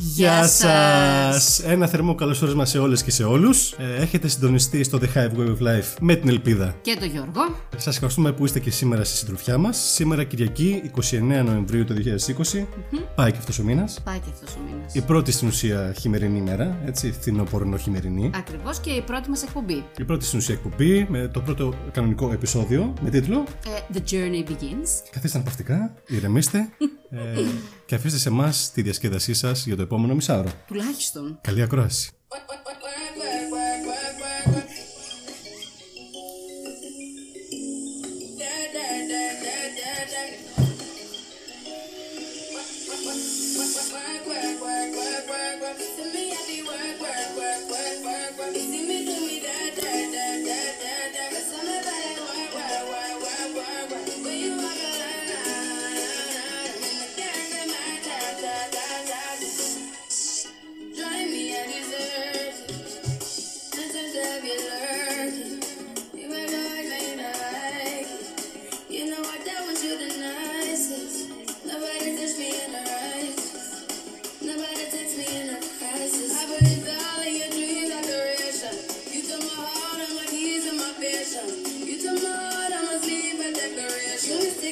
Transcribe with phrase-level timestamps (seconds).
[0.00, 1.60] Γεια σας!
[1.60, 3.72] Ένα θερμό καλωσόρισμα σε όλες και σε όλους.
[3.98, 6.74] έχετε συντονιστεί στο The Hive Way of Life με την Ελπίδα.
[6.82, 7.56] Και τον Γιώργο.
[7.76, 9.76] Σας ευχαριστούμε που είστε και σήμερα στη συντροφιά μας.
[9.76, 12.66] Σήμερα Κυριακή, 29 Νοεμβρίου του 2020.
[13.14, 14.00] Πάει και αυτός ο μήνας.
[14.04, 14.94] Πάει και αυτός ο μήνας.
[14.94, 18.30] Η πρώτη στην ουσία χειμερινή μέρα, έτσι, φθινοπορεινό χειμερινή.
[18.34, 19.84] Ακριβώς και η πρώτη μας εκπομπή.
[19.98, 24.50] Η πρώτη στην ουσία εκπομπή με το πρώτο κανονικό επεισόδιο με τίτλο Ε, The Journey
[24.50, 24.88] Begins.
[25.10, 26.68] Καθίστε αναπαυτικά, ηρεμήστε
[27.10, 27.44] ε,
[27.86, 30.50] και αφήστε σε εμάς τη διασκέδασή σας για το επόμενο μισάωρο.
[30.66, 31.38] Τουλάχιστον.
[31.40, 32.10] Καλή ακρόαση.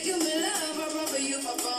[0.04, 1.75] Give me love, I'll pop for you.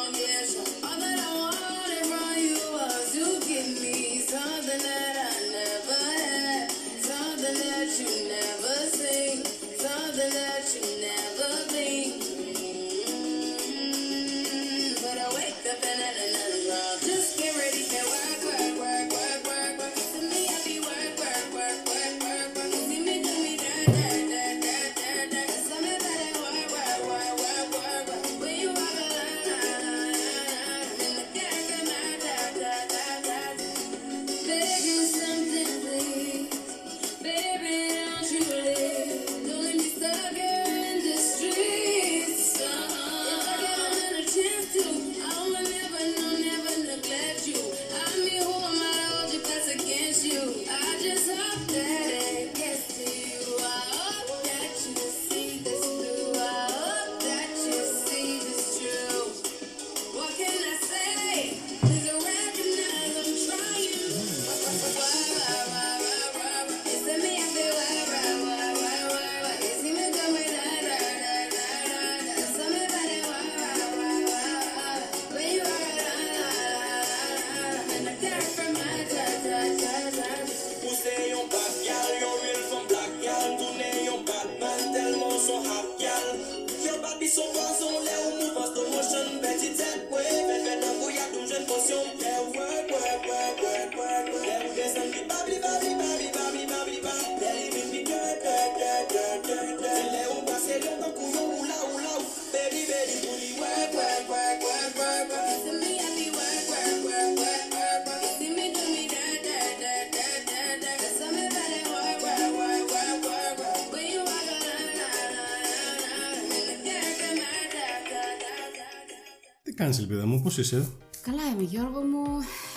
[120.57, 120.87] Ελπίδα μου, πώς είσαι;
[121.21, 122.25] Καλά είμαι Γιώργο μου.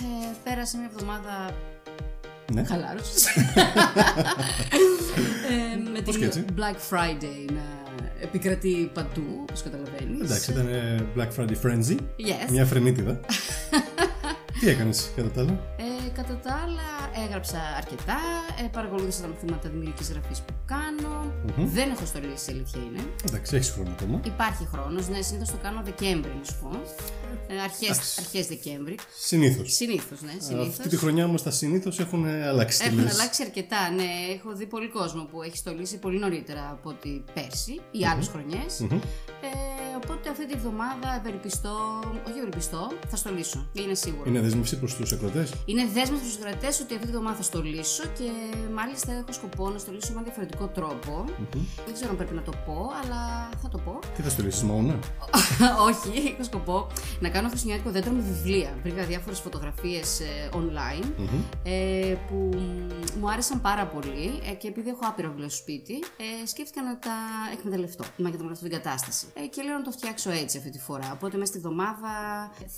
[0.01, 1.51] Ε, πέρασε μια εβδομάδα
[2.53, 2.65] Ναι.
[2.65, 3.27] χαλάρωσης.
[5.51, 6.45] ε, με Πώς την και έτσι.
[6.57, 7.63] Black Friday να
[8.23, 10.21] επικρατεί παντού, όπως καταλαβαίνεις.
[10.21, 11.97] Εντάξει, ήταν ε, Black Friday Frenzy.
[11.97, 12.51] Yes.
[12.51, 13.21] Μια φρενίτιδα.
[14.61, 16.89] Τι έκανες κατά τα άλλα; Ε, κατά τα άλλα,
[17.27, 18.19] έγραψα αρκετά.
[18.65, 23.01] Ε, παρακολούθησα τα μαθήματα δημιουργική γραφής που κανω Δεν έχω στολίσει, η αλήθεια είναι.
[23.29, 24.21] Εντάξει, έχεις χρόνο ακόμα.
[24.25, 25.09] Υπάρχει χρόνος.
[25.09, 26.71] Ναι, συνήθως το κάνω Δεκέμβρη, να σου πω.
[27.53, 28.15] Ε, αρχές, Εντάξει.
[28.21, 28.95] αρχές Δεκέμβρη.
[29.19, 29.73] Συνήθως.
[29.75, 30.69] Συνήθως, ναι, συνήθω.
[30.69, 33.15] Αυτή τη χρονιά όμως τα συνήθως έχουν ε, αλλάξει Έχουν τελείως.
[33.15, 34.05] αλλάξει αρκετά, ναι.
[34.35, 38.81] Έχω δει πολύ κόσμο που έχει στολίσει πολύ νωρίτερα από ότι πέρσι ή άλλες χρονιές.
[38.81, 38.87] Ε,
[40.05, 41.77] οπότε αυτή τη βδομάδα ευελπιστώ,
[42.29, 43.67] όχι ευελπιστώ, θα στολίσω.
[43.73, 44.25] Είναι σίγουρο.
[44.27, 45.49] Είναι δέσμευση προς τους ακροτέ.
[45.65, 48.31] Είναι δέσμευση στου κρατέ ότι αυτή τη βδομάδα θα στολίσω και
[48.75, 51.25] μάλιστα έχω σκοπό να στολίσω με ένα διαφορετικό τρόπο.
[51.85, 53.99] Δεν ξέρω αν πρέπει να το πω, αλλά θα το πω.
[54.17, 54.99] Τι θα στολίσεις, Μαούνα.
[55.89, 56.87] Όχι, έχω σκοπό
[57.21, 58.71] να κάνω χριστουγεννιάτικο δέντρο με βιβλία.
[58.83, 60.21] Βρήκα διάφορες φωτογραφίες
[60.53, 61.07] online
[61.63, 62.51] ε, που
[63.21, 66.99] μου άρεσαν πάρα πολύ ε, και επειδή έχω άπειρα βιβλία στο σπίτι, ε, σκέφτηκα να
[66.99, 67.17] τα
[67.53, 68.05] εκμεταλλευτώ.
[68.17, 69.27] Να εκμεταλλευτώ την κατάσταση.
[69.35, 71.11] Ε, και λέω να το φτιάξω έτσι αυτή τη φορά.
[71.13, 72.13] Οπότε μέσα στη βδομάδα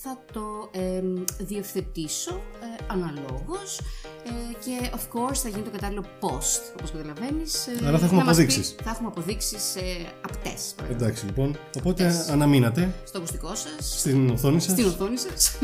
[0.03, 1.03] θα το ε,
[1.38, 3.79] διευθετήσω ε, αναλόγως
[4.25, 4.31] ε,
[4.64, 6.62] και of course θα γίνει το κατάλληλο post.
[6.79, 7.69] Όπως καταλαβαίνεις.
[7.87, 8.75] Άρα θα έχουμε αποδείξεις.
[8.85, 9.81] Θα έχουμε αποδείξεις ε,
[10.29, 10.75] απτές.
[10.91, 11.56] Εντάξει λοιπόν.
[11.79, 12.14] Οπότε Yes.
[12.32, 14.73] αναμένουμε μείνατε στο ακουστικό σας, στην οθόνη σας.
[14.73, 15.58] στην οθόνη σας.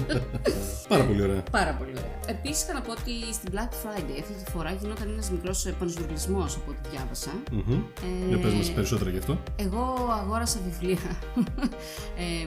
[0.88, 1.42] Πάρα πολύ ωραία.
[1.50, 2.10] Πάρα πολύ ωραία.
[2.26, 6.38] Επίσης, θα να πω ότι στην Black Friday αυτή τη φορά γινόταν ένας μικρός πανεσβουργισμό
[6.40, 7.30] από ό,τι διάβασα.
[7.52, 7.72] Μμμ.
[7.72, 9.38] Ε, Για πες μας περισσότερα γι' αυτό.
[9.56, 10.98] Εγώ αγόρασα βιβλία
[12.24, 12.46] ε,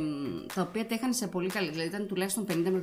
[0.55, 2.81] τα οποία τα είχαν σε πολύ καλή, δηλαδή ήταν τουλάχιστον 50 με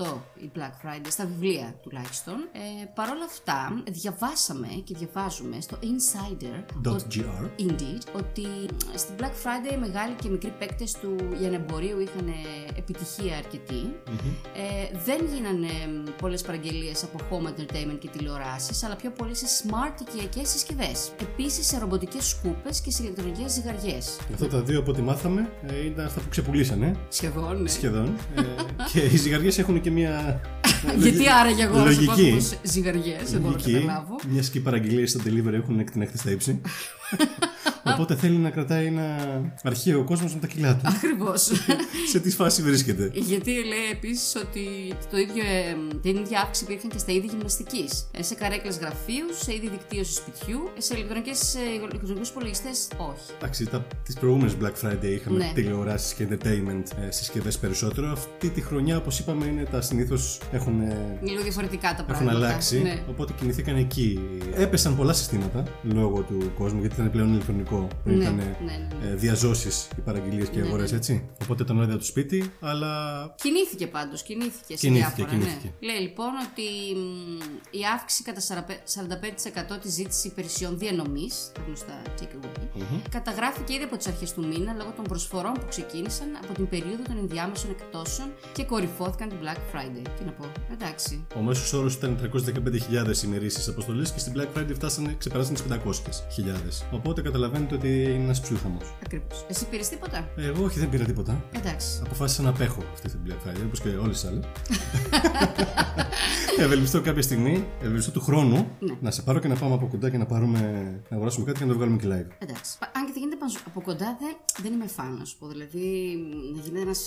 [0.00, 0.06] 70%
[0.38, 2.34] η Black Friday, στα βιβλία τουλάχιστον.
[2.34, 7.60] Ε, Παρ' όλα αυτά, διαβάσαμε και διαβάζουμε στο Insider ότι- .gr.
[7.62, 8.46] Indeed, ότι
[8.94, 12.32] στην Black Friday οι μεγάλοι και μικροί παίκτες του λιανεμπορίου είχαν ε,
[12.78, 13.82] επιτυχία αρκετή.
[14.54, 15.68] Ε, δεν γίνανε
[16.20, 21.12] πολλές παραγγελίες από home entertainment και τηλεοράσεις, αλλά πιο πολύ σε smart οικιακές συσκευές.
[21.20, 24.18] Επίσης σε ρομποτικές σκούπες και σε ηλεκτρονικές ζυγαριές.
[24.32, 27.68] Αυτά τα δύο από ό,τι μάθαμε ε, ήταν αυτά που ξεπουλήσανε Σχεδόν, ναι.
[27.68, 28.14] σχεδόν.
[28.34, 28.42] Ε,
[28.92, 30.40] και οι ζυγαριές έχουν και μια.
[30.98, 32.34] Γιατί άραγε εγώ να σου πω λογική.
[32.34, 34.16] πως ζυγαριές, δεν μπορώ να Λογική, καταλάβω.
[34.28, 36.60] μιας και οι παραγγελίες στο delivery έχουν εκ την έκτη στα ύψη.
[37.92, 39.16] Οπότε θέλει να κρατάει ένα
[39.62, 40.80] αρχαίο κόσμος με τα κιλά του.
[40.96, 41.50] Ακριβώς.
[42.10, 44.66] σε τι φάση βρίσκεται; Γιατί λέει επίσης ότι
[45.10, 48.06] το ίδιο, ε, την ίδια αύξηση υπήρχαν και στα είδη γυμναστικής.
[48.20, 50.94] σε καρέκλες γραφείου, σε είδη δικτύωσης σπιτιού, ε, σε
[51.80, 53.30] ηλεκτρονικούς υπολογιστές όχι.
[53.36, 55.50] Εντάξει, τα, τις προηγούμενες Black Friday είχαμε Ναι.
[55.54, 58.10] τηλεοράσεις και entertainment ε, συσκευές περισσότερο.
[58.10, 62.06] Αυτή τη χρονιά, όπως είπαμε, είναι τα συνήθως έχουν, ε, Είναι λίγο διαφορετικά τα έχουν
[62.06, 62.36] πράγματα.
[62.36, 62.78] αλλάξει.
[62.82, 63.02] Ναι.
[63.08, 64.20] Οπότε κινηθήκαν εκεί.
[64.54, 67.77] Έπεσαν πολλά συστήματα λόγω του κόσμου, γιατί ήταν πλέον ηλεκτρονικό.
[68.04, 69.10] Πριν Ναι, ήταν ναι, ναι, ναι.
[69.10, 71.28] ε, διαζώσεις οι παραγγελίες και οι αγορές, έτσι.
[71.42, 72.90] Οπότε ήταν ωραία το σπίτι, αλλά
[73.42, 75.38] Κινήθηκε πάντως, κινήθηκε σε Κινήθηκε, διάφορα.
[75.38, 75.72] κινήθηκε.
[75.80, 75.86] Ναι.
[75.92, 76.62] Λέει λοιπόν ότι
[76.98, 77.38] μ,
[77.70, 82.66] η αύξηση κατά 45% της ζήτησης υπηρεσιών διανομής, τα γνωστά takeaway,
[83.10, 87.02] καταγράφηκε ήδη από τις αρχές του μήνα λόγω των προσφορών που ξεκίνησαν από την περίοδο
[87.08, 90.06] των ενδιάμεσων εκτόσεων και κορυφώθηκαν την Black Friday.
[90.18, 91.26] Τι να πω, εντάξει.
[91.36, 92.30] ο μέσος όρος ήταν
[93.18, 95.64] 315.000 ημερήσεις αποστολής και στην Black Friday φτάσανε, ξεπεράσανε τις
[96.82, 96.86] 500.000.
[96.92, 98.94] Οπότε καταλαβαίνετε ότι είναι ένας ψιλοχαμός.
[99.04, 99.44] Ακριβώς.
[99.48, 101.44] Εσύ πήρες τίποτα; Εγώ όχι, δεν πήρα τίποτα.
[101.52, 102.00] Εντάξει.
[102.04, 104.44] Αποφάσισα να απέχω αυτή την Black Friday, όπως και όλες τις άλλες.
[106.58, 108.94] ευελπιστώ κάποια στιγμή, ευελπιστώ του χρόνου, Ναι.
[109.00, 110.60] να σε πάρω και να πάμε από κοντά και να πάρουμε,
[111.08, 112.30] να αγοράσουμε κάτι και να το βγάλουμε και live.
[112.48, 112.78] Εντάξει.
[112.78, 115.46] Πα- Αν και θα γίνεται παν- από κοντά, δεν, δεν είμαι φαν, να σου πω.
[115.46, 115.84] Δηλαδή,
[116.54, 117.00] να γίνεται ένας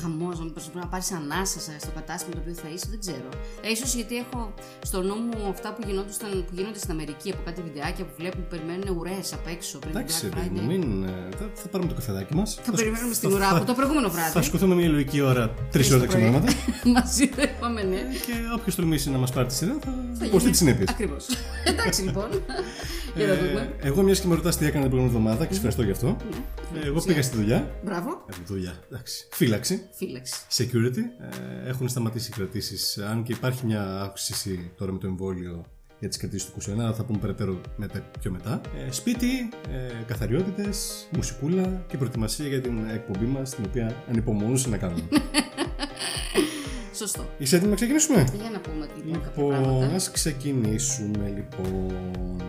[0.00, 3.28] χαμό, να πρέπει να πάρεις ανάσα σε- στο κατάστημα το οποίο θα είσαι, δεν ξέρω.
[3.62, 7.42] Ε, ίσως γιατί έχω στο νου μου αυτά που, γινόντουσαν, που γίνονται στην Αμερική από
[7.44, 10.60] κάτι βιντεάκια που βλέπουν που περιμένουν ουρές απ' έξω πριν την Εντάξει, Black παιδί μου,
[10.60, 10.66] Friday.
[10.66, 12.58] μην, ε, θα, θα πάρουμε το καφεδάκι μας.
[12.62, 14.30] Θα περιμένουμε στην ουρά από το προηγούμενο βράδυ.
[14.32, 16.22] Θα σκοτούμε μια λογική ώρα, τρεις ώρε τα το πρωί.
[16.22, 16.52] ξημερώματα.
[17.00, 18.00] Μαζί δεν είπαμε ναι.
[18.26, 19.78] και όποιος τολμήσει να μας πάρει τη σειρά
[20.18, 20.88] θα υποστεί τις συνέπειες.
[20.88, 21.26] Ακριβώς.
[21.70, 22.28] Εντάξει λοιπόν.
[23.16, 23.76] Για να δούμε.
[23.80, 26.16] εγώ μιας και με ρωτάς τι έκανα την προηγούμενη εβδομάδα και σε ευχαριστώ γι' αυτό.
[26.72, 26.80] Ναι.
[26.80, 27.70] Ε, εγώ πήγα στη δουλειά.
[27.84, 28.24] Μπράβο.
[28.30, 29.28] Ε, δουλειά, εντάξει.
[29.30, 29.88] Φύλαξη.
[29.92, 30.34] Φύλαξη.
[30.56, 31.02] Security.
[31.64, 32.98] Ε, έχουν σταματήσει οι κρατήσεις.
[32.98, 35.64] Αν και υπάρχει μια αύξηση τώρα με το εμβόλιο
[35.98, 38.60] για τις κρατήσεις του 21, αλλά θα πούμε περαιτέρω μετά, πιο μετά.
[38.88, 44.76] Ε, σπίτι, ε, καθαριότητες, μουσικούλα και προετοιμασία για την εκπομπή μας, την οποία ανυπομονούσα να
[44.76, 45.02] κάνουμε.
[46.98, 47.28] Σωστό.
[47.38, 49.94] Είσαι έτοιμοι να ξεκινήσουμε; Για να πούμε τι λοιπόν κάποια Λοιπόν, πράγματα.
[49.94, 52.42] ας ξεκινήσουμε λοιπόν.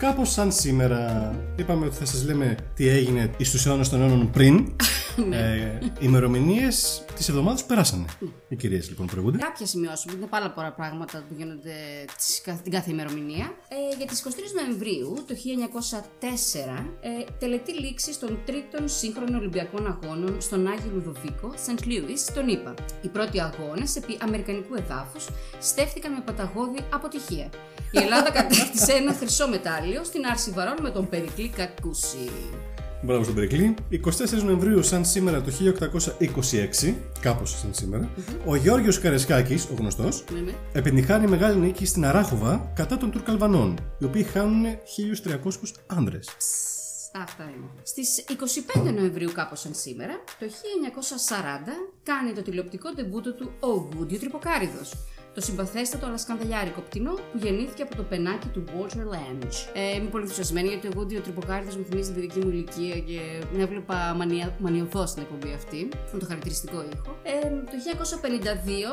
[0.00, 4.30] Κάπως σαν σήμερα είπαμε ότι θα σας λέμε τι έγινε εις τους αιώνες των αιώνων
[4.30, 4.72] πριν
[5.16, 5.36] Ναι.
[5.36, 8.04] ε, ημερομηνίες της εβδομάδας που περάσανε
[8.48, 11.74] Οι κυρίες λοιπόν προηγούνται Κάποια σημειώσουμε, είναι πάρα πολλά πράγματα που γίνονται
[12.16, 13.52] τις, καθ- την κάθε ημερομηνία.
[13.68, 20.40] Ε, για τις 23 Νοεμβρίου το 1904, ε, τελετή λήξη των τρίτων σύγχρονων Ολυμπιακών Αγώνων
[20.40, 21.84] στον Άγιο Λουδοβίκο, St.
[21.84, 22.74] Louis, στον ΗΠΑ.
[23.02, 25.26] Οι πρώτοι αγώνες επί Αμερικανικού εδάφους
[25.60, 27.50] στέφθηκαν με παταγώδη αποτυχία.
[27.90, 32.30] Η Ελλάδα κατέκτησε ένα χρυσό μετάλλιο στην άρση βαρών με τον Περικλή Κακούση.
[33.04, 35.52] Μπράβο στον Περικλή 24 Νοεμβρίου σαν σήμερα το
[36.82, 38.10] 1826 Κάπως σαν σήμερα
[38.46, 40.52] Ο Γιώργος Καρεσκάκης, ο γνωστός Ναι, ναι.
[40.72, 45.38] Επιτυχάνει μεγάλη νίκη στην Αράχοβα κατά των Τουρκαλβανών, οι οποίοι χάνουν 1.300
[45.86, 46.28] άνδρες.
[47.14, 47.66] Αυτά είναι.
[47.82, 48.24] Στις
[48.84, 50.50] 25 Νοεμβρίου κάπως σαν σήμερα, το 1940,
[52.02, 54.92] κάνει το τηλεοπτικό τεμπούτο του ο Γούντιο Τρυποκάριδος.
[55.34, 59.54] Το συμπαθέστατο αλλά σκανδαλιάρικο πτηνό που γεννήθηκε από το πενάκι του Walter Lange.
[59.74, 63.20] Ε, είμαι πολύ ενθουσιασμένη γιατί ο Γούντιο Τρυποκάριδος μου θυμίζει την παιδική μου ηλικία και
[63.54, 64.56] με έβλεπα μανια...
[64.58, 67.16] μανιωδώ στην εκπομπή αυτή, με το χαρακτηριστικό ήχο.
[67.22, 67.32] Ε,
[67.72, 67.76] το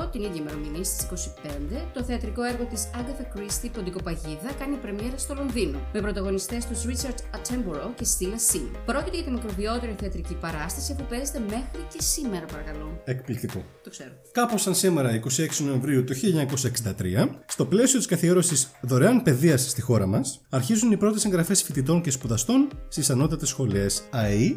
[0.05, 1.31] 1952, την ίδια ημερομηνία στις
[1.73, 6.79] 25, το θεατρικό έργο της Agatha Christie Ποντικοπαγίδα κάνει πρεμιέρα στο Λονδίνο, με πρωταγωνιστές τους
[6.85, 8.67] Richard Attenborough και Stella Sin.
[8.85, 13.01] Πρόκειται για τη μικροβιότερη θεατρική παράσταση που παίζεται μέχρι και σήμερα, παρακαλώ.
[13.05, 13.63] Εκπληκτικό.
[13.83, 14.11] Το ξέρω.
[14.31, 20.05] Κάπως σαν σήμερα, 26 Νοεμβρίου του 1963, στο πλαίσιο της καθιέρωσης δωρεάν παιδείας στη χώρα
[20.05, 24.55] μας, αρχίζουν οι πρώτες εγγραφές φοιτητών και σπουδαστών στις ανώτατες σχολές ΑΕΗ,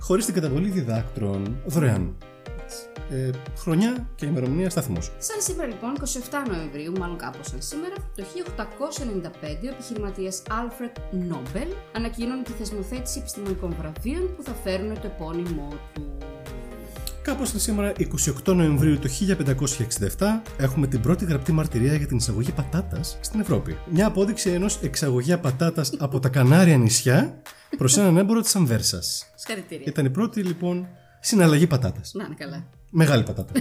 [0.00, 1.56] χωρίς την καταβολή διδάκτρων.
[1.66, 2.16] Δωρεάν.
[3.10, 5.12] Ε, χρονιά και ημερομηνία σταθμός.
[5.18, 10.98] Σαν σήμερα λοιπόν, 27 Νοεμβρίου, μάλλον κάπως σαν σήμερα, το 1895 ο επιχειρηματίας Alfred
[11.32, 16.33] Nobel ανακοίνωνε τη θεσμοθέτηση επιστημονικών βραβείων που θα φέρουν το επώνυμό του.
[17.24, 17.92] Κάπως σαν σήμερα,
[18.44, 19.08] 28 Νοεμβρίου του
[20.18, 23.78] 1567, έχουμε την πρώτη γραπτή μαρτυρία για την εισαγωγή πατάτας στην Ευρώπη.
[23.90, 27.42] Μια απόδειξη ενός εξαγωγέα πατάτας από τα Κανάρια νησιά
[27.76, 29.32] προς έναν έμπορο της Αμβέρσας.
[29.34, 29.84] Συγχαρητήρια.
[29.86, 30.86] Ήταν η πρώτη λοιπόν
[31.20, 32.12] συναλλαγή πατάτας.
[32.14, 32.66] Να είναι καλά.
[32.90, 33.52] Μεγάλη πατάτα.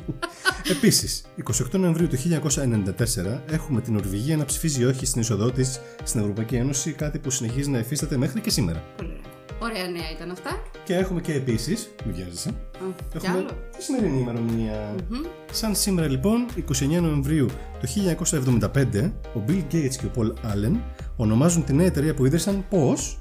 [0.76, 1.24] Επίσης,
[1.72, 6.54] 28 Νοεμβρίου του 1994 έχουμε την Νορβηγία να ψηφίζει όχι στην είσοδό της στην Ευρωπαϊκή
[6.54, 8.84] Ένωση, κάτι που συνεχίζει να υφίσταται μέχρι και σήμερα.
[8.96, 9.20] Πολύ
[9.60, 9.72] ωραία.
[9.82, 10.62] Ωραία νέα ήταν αυτά.
[10.84, 12.52] Και έχουμε και επίσης, μην βιάζεσαι, Α,
[13.10, 13.50] κι έχουμε άλλο.
[13.76, 14.94] τη σημερινή ημερομηνία.
[15.52, 16.46] Σαν σήμερα λοιπόν,
[16.80, 17.46] 29 Νοεμβρίου
[17.80, 20.76] του 1975, ο Bill Gates και ο Paul Allen
[21.16, 23.19] ονομάζουν τη νέα εταιρεία που ίδρυσαν πώς;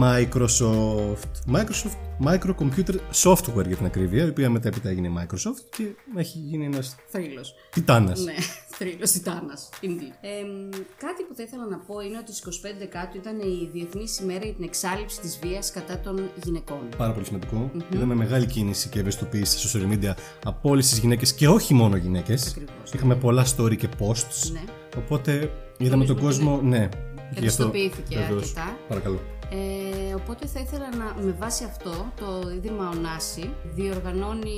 [0.00, 1.54] Microsoft.
[1.54, 5.84] Microsoft Microcomputer Software για την ακρίβεια, η οποία μετέπειτα έγινε Microsoft και
[6.16, 7.54] έχει γίνει ένας Θρύλος.
[7.70, 8.20] τιτάνας.
[8.24, 8.34] Ναι,
[8.78, 9.68] θρύλος τιτάνας.
[9.82, 10.14] Indeed.
[10.20, 13.68] Ε, μ, κάτι που θα ήθελα να πω είναι ότι στις 25 Δεκάτου ήταν η
[13.72, 16.88] Διεθνής ημέρα για την εξάλληψη της βίας κατά των γυναικών.
[16.96, 17.70] Πάρα πολύ σημαντικό.
[17.94, 20.14] Είδαμε μεγάλη κίνηση και ευαισθητοποίηση στα social media
[20.44, 22.46] από όλες τις γυναίκες και όχι μόνο γυναίκες.
[22.50, 22.92] Ακριβώς.
[22.92, 24.50] Είχαμε πολλά story και posts.
[24.52, 24.62] Ναι.
[24.96, 26.60] Οπότε είδαμε τον κόσμο.
[26.62, 26.78] Ναι.
[26.78, 28.42] Γι' αυτό- Ευαισθητοποιήθηκε βεβαίως.
[28.42, 28.76] αρκετά.
[28.88, 29.20] Παρακαλώ.
[29.50, 34.50] Ε, οπότε θα ήθελα να, με βάση αυτό, το Ίδρυμα Ονάση διοργανώνει,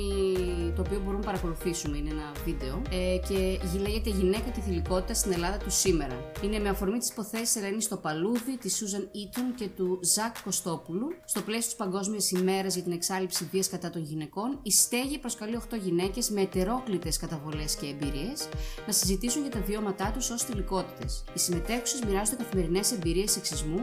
[0.75, 5.13] το οποίο μπορούμε να παρακολουθήσουμε, είναι ένα βίντεο, ε, και γι- λέγεται «Γυναίκα τη θηλυκότητα
[5.13, 6.15] στην Ελλάδα του σήμερα».
[6.41, 11.07] Είναι με αφορμή τις υποθέσεις Ελένης στο Παλούδι, της Σούζαν Ήτον και του Ζακ Κωστόπουλου.
[11.25, 15.55] Στο πλαίσιο της Παγκόσμιας ημέρας για την εξάλληψη βίας κατά των γυναικών, η Στέγη προσκαλεί
[15.55, 18.49] 8 γυναίκες με ετερόκλητες καταβολές και εμπειρίες
[18.85, 21.23] να συζητήσουν για τα βιώματά τους ως θηλυκότητες.
[21.33, 23.79] Οι συμμετέχουσες μοιράζονται καθημερινές εμπειρίες σεξισμού,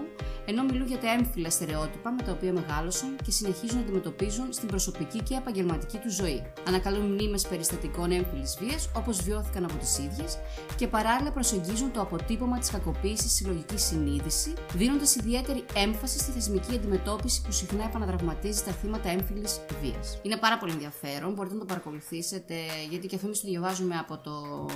[0.46, 4.68] ενώ μιλούν για τα έμφυλα στερεότυπα με τα οποία μεγάλωσαν και συνεχίζουν να αντιμετωπίζουν στην
[4.68, 6.42] προσωπική και επαγγελματική τους ζωή.
[6.66, 10.38] Ανακαλούν μνήμες περιστατικών έμφυλης βίας όπως βιώθηκαν από τις ίδιες
[10.76, 17.42] και παράλληλα προσεγγίζουν το αποτύπωμα της κακοποίησης συλλογική συνείδηση, δίνοντας ιδιαίτερη έμφαση στη θεσμική αντιμετώπιση
[17.42, 20.18] που συχνά επαναδραματίζει τα θύματα έμφυλης βίας.
[20.22, 22.54] Είναι πάρα πολύ ενδιαφέρον, μπορείτε να το παρακολουθήσετε,
[22.90, 24.66] γιατί και αυτό εμείς το διαβάζουμε από το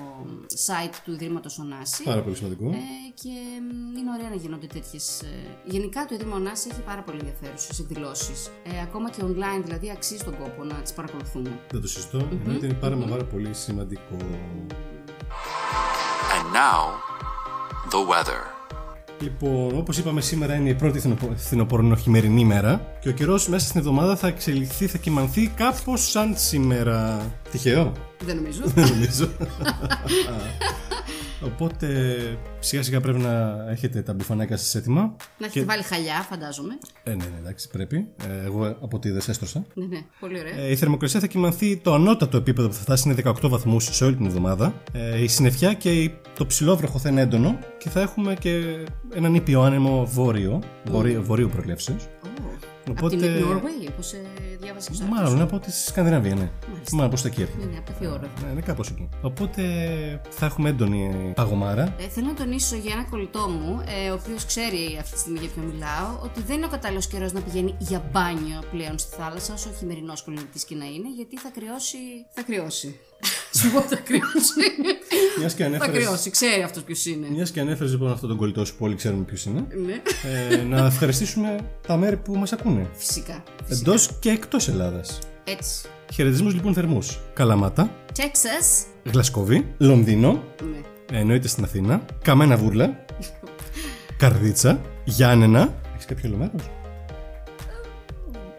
[0.66, 2.02] site του Ιδρύματος Ονάση.
[2.02, 2.68] Πάρα πολύ σημαντικό.
[2.68, 2.76] Ε,
[3.14, 5.22] και μ, είναι ωραία να γίνονται τέτοιες.
[5.64, 8.50] γενικά το Ίδρυμα Ονάση έχει πάρα πολύ ενδιαφέρουσες εκδηλώσεις.
[8.64, 11.58] Ε, ακόμα και online, δηλαδή αξίζει τον κόπο να τις παρακολουθούμε.
[11.70, 12.28] Δεν το συζητώ.
[12.32, 14.16] Εννοείται είναι πάρα, πάρα πολύ σημαντικό.
[16.34, 16.82] And now,
[17.90, 18.40] the weather.
[19.20, 23.80] Λοιπόν, όπως είπαμε, σήμερα είναι η πρώτη φθινοπο- φθινοπορνοχειμερινή μέρα και ο καιρός μέσα στην
[23.80, 27.30] εβδομάδα θα εξελιχθεί, θα κοιμανθεί κάπως σαν σήμερα.
[27.50, 27.92] Τυχαίο;
[28.24, 28.62] Δεν νομίζω.
[28.64, 29.28] Δεν νομίζω.
[31.45, 32.16] Οπότε
[32.59, 35.16] σιγά σιγά πρέπει να έχετε τα μπουφανάκια σας έτοιμα.
[35.38, 36.78] να έχετε βάλει χαλιά, φαντάζομαι.
[37.02, 38.07] Ε, ναι, ναι, εντάξει, πρέπει.
[38.28, 39.64] Ε, εγώ από τη δεσέστρωσα.
[39.75, 40.57] Ναι, ναι, πολύ ωραία.
[40.59, 44.04] Ε, η θερμοκρασία θα κοιμανθεί το ανώτατο επίπεδο που θα φτάσει είναι 18 βαθμούς σε
[44.04, 44.75] όλη την εβδομάδα.
[44.92, 48.62] Ε, η συννεφιά και η- το ψηλόβροχο θα είναι έντονο και θα έχουμε και
[49.14, 50.59] έναν ήπιο άνεμο βόρειο,
[50.90, 52.09] βορείου, βορείου προελεύσεως.
[52.88, 54.00] Από την Οπότε- Norway, όπω
[54.68, 56.50] ε, διάβασα και στο Μάλλον από τη Σκανδιναβία, ναι.
[56.92, 57.64] Μάλλον προς τα εκεί έρχεται.
[57.64, 58.30] Ναι, ναι, από τα θεώρα.
[58.44, 59.08] Ναι, είναι κάπως εκεί.
[59.22, 59.62] Οπότε
[60.30, 61.94] θα έχουμε έντονη παγωμάρα.
[61.98, 65.38] Ε, θέλω να τονίσω για ένα κολλητό μου, ε, ο οποίος ξέρει αυτή τη στιγμή
[65.38, 69.16] για ποιο μιλάω, ότι δεν είναι ο κατάλληλος καιρός να πηγαίνει για μπάνιο πλέον στη
[69.16, 71.98] θάλασσα, όσο χειμερινός κολυμπητής και να είναι, γιατί θα κρυώσει.
[72.30, 73.00] Θα κρυώσει.
[73.58, 74.66] Σου πω θα κρυώσει.
[75.38, 77.26] Μιας και θα ανέφερες, κρυώσει, ξέρει αυτός ποιος είναι.
[77.30, 79.64] μιας και ανέφερες λοιπόν αυτόν τον κολλητό σου που όλοι ξέρουμε ποιος είναι.
[79.87, 80.02] Ναι,
[80.52, 82.87] ε, να ευχαριστήσουμε τα μέρη που μας ακούνε.
[82.95, 83.42] φυσικά.
[83.64, 83.90] φυσικά.
[83.90, 85.18] Εντός και εκτός Ελλάδας.
[85.45, 85.88] Έτσι.
[86.12, 87.18] Χαιρετισμούς λοιπόν θερμούς.
[87.35, 88.87] Καλαμάτα, Texas.
[89.12, 91.18] Γλασκόβη, Λονδίνο, Ναι.
[91.18, 93.04] εννοείται στην Αθήνα, Καμένα Βούρλα,
[94.18, 95.75] Καρδίτσα, Γιάννενα.
[95.95, 96.71] Έχεις κάποιο άλλο μέρος;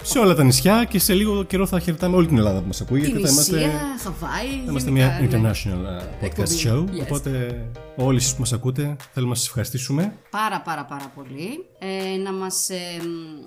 [0.09, 2.81] Σε όλα τα νησιά και σε λίγο καιρό θα χαιρετάμε όλη την Ελλάδα που μας
[2.81, 2.99] ακούει.
[2.99, 3.71] Την γιατί θα είμαστε, Ισία,
[4.03, 4.47] Χαβάη.
[4.65, 5.51] θα είμαστε γενικά, μια ναι.
[5.51, 6.61] international uh, podcast Εκπομπή.
[6.63, 6.83] show.
[6.97, 7.01] Yes.
[7.01, 7.61] Οπότε
[7.95, 10.13] όλοι εσείς που μας ακούτε θέλουμε να σας ευχαριστήσουμε.
[10.29, 11.65] Πάρα πάρα πάρα πολύ.
[11.79, 12.75] Ε, να, μας, ε,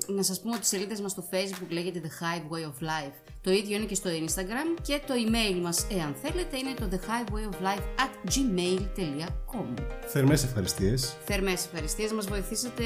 [0.08, 2.86] μ, να σας πούμε ότι οι σελίδες μας στο facebook λέγεται The Hive Way of
[2.88, 3.31] Life.
[3.42, 6.94] Το ίδιο είναι και στο Instagram και το email μας, εάν θέλετε, είναι το The
[6.94, 9.82] Hive Way of Life at gmail.com.
[10.06, 11.16] Θερμές ευχαριστίες.
[11.24, 12.84] Θερμές ευχαριστίες, μας βοηθήσατε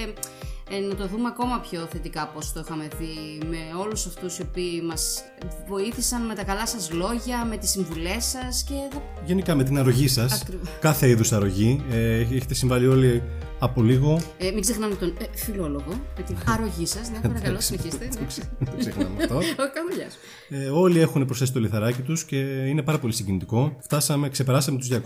[0.71, 4.39] ε, να το δούμε ακόμα πιο θετικά από όσο το είχαμε δει με όλους αυτούς
[4.39, 5.23] οι οποίοι μας
[5.69, 9.79] βοήθησαν με τα καλά σας λόγια, με τις συμβουλές σας και θα Γενικά με την
[9.79, 10.69] αρρωγή σας, Ακριβώς.
[10.81, 13.23] κάθε είδους αρρωγή, ε, έχετε συμβάλει όλοι
[13.59, 14.21] από λίγο.
[14.39, 17.11] Ε, μην ξεχνάμε τον ε, φιλόλογο με την αρρωγή σας.
[17.11, 18.05] Ναι, παρακαλώ, συνεχίστε.
[18.05, 18.11] Ναι.
[18.59, 19.37] Δεν το ξεχνάμε αυτό.
[19.37, 20.19] Όχι, κάνω γεια σου.
[20.49, 23.77] Ε, όλοι έχουν προσθέσει το λιθαράκι τους και είναι πάρα πολύ συγκινητικό.
[23.81, 24.99] Φτάσαμε, ξεπεράσαμε τους 200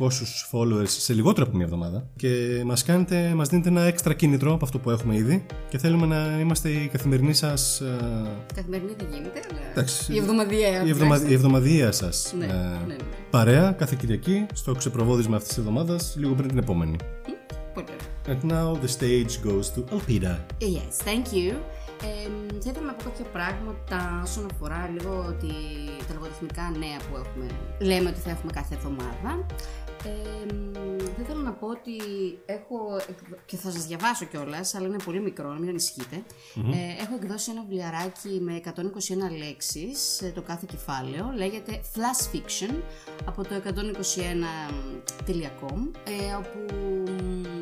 [0.53, 4.65] followers σε λιγότερο από μια εβδομάδα και μας κάνετε, μας δίνετε ένα έξτρα κίνητρο από
[4.65, 7.83] αυτό που έχουμε ήδη και θέλουμε να είμαστε η καθημερινή σας.
[8.55, 9.61] Καθημερινή δεν γίνεται, αλλά.
[9.71, 10.13] Εντάξει.
[10.13, 10.85] Η εβδομαδιαία.
[10.85, 12.53] η, εβδομα, η εβδομαδιαία σας Ναι, ναι,
[12.87, 12.97] ναι.
[13.31, 16.97] παρέα κάθε Κυριακή στο ξεπροβόδισμα αυτής της εβδομάδας λίγο πριν την επόμενη.
[18.41, 18.69] Πολύ ωραία.
[18.75, 20.35] And now the stage goes to Alpida.
[20.61, 21.55] Yes, thank you.
[22.03, 22.07] Ε,
[22.61, 25.53] θα ήθελα να πω κάποια πράγματα όσον αφορά λίγο ότι,
[26.09, 27.47] τα λογοτεχνικά νέα που έχουμε.
[27.81, 29.47] Λέμε ότι θα έχουμε κάθε εβδομάδα.
[30.05, 30.09] Ε,
[31.17, 31.97] θα ήθελα να πω ότι
[32.47, 36.23] έχω, εκδο- και θα σας διαβάσω κιόλας, αλλά είναι πολύ μικρό, μην ανησυχείτε.
[36.57, 41.33] Ε, έχω εκδώσει ένα βιβλιαράκι με 121 λέξεις, ε, το κάθε κεφάλαιο.
[41.37, 42.75] Λέγεται Flash Fiction
[43.25, 46.59] από το 121.com, ε, όπου
[47.23, 47.60] μ,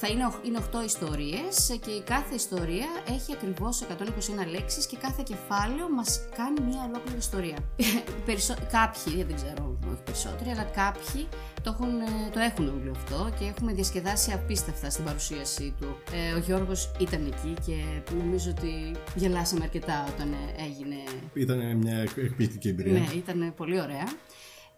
[0.00, 4.96] θα είναι, οχ- είναι 8 ιστορίες και η κάθε ιστορία έχει ακριβώς 121 λέξεις και
[4.96, 7.56] κάθε κεφάλαιο μας κάνει μια ολόκληρη ιστορία.
[8.26, 8.54] Περισσο...
[8.72, 11.26] Κάποιοι, δεν ξέρω, όχι περισσότεροι, αλλά κάποιοι
[11.62, 15.86] το έχουν, ε, το έχουν το βιβλίο αυτό και έχουμε διασκεδάσει απίστευτα στην παρουσίασή του.
[16.12, 17.76] Ε, ο Γιώργος ήταν εκεί και
[18.14, 18.72] νομίζω ότι
[19.14, 20.96] γελάσαμε αρκετά όταν ε, έγινε
[21.34, 22.92] Ήταν μια εκ- εκπληκτική εμπειρία.
[22.92, 24.04] ναι, ήταν πολύ ωραία.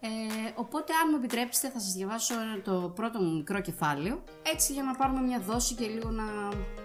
[0.03, 0.07] Ε,
[0.55, 4.95] οπότε, αν μου επιτρέψετε, θα σας διαβάσω το πρώτο μου μικρό κεφάλαιο, έτσι για να
[4.95, 6.23] πάρουμε μια δόση και λίγο να,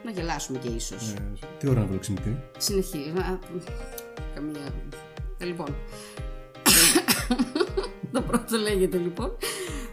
[0.05, 1.13] να γελάσουμε και ίσως.
[1.13, 2.43] Ε, τι ώρα να βρω ξυπνητή.
[2.59, 3.11] Συνεχίζει.
[3.11, 3.39] Α,
[4.35, 4.61] Καμία.
[5.39, 5.77] Ε, Λοιπόν.
[8.13, 9.37] το πρώτο λέγεται λοιπόν.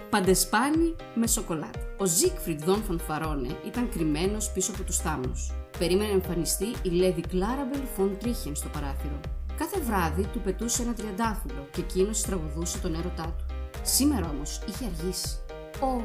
[0.10, 1.80] Παντεσπάνι με σοκολάτα.
[1.98, 5.52] Ο Ζίκφριντ Δον Φανφαρόνε ήταν κρυμμένος πίσω από τους θάμνους.
[5.78, 9.20] Περίμενε να εμφανιστεί η Λαίδη Κλάραμπελ Φον Τρίχεν στο παράθυρο.
[9.58, 13.46] Κάθε βράδυ του πετούσε ένα τριαντάφυλλο και εκείνος τραγουδούσε τον έρωτά του.
[13.82, 15.38] Σήμερα όμως είχε αργήσει.
[15.82, 16.02] Ω,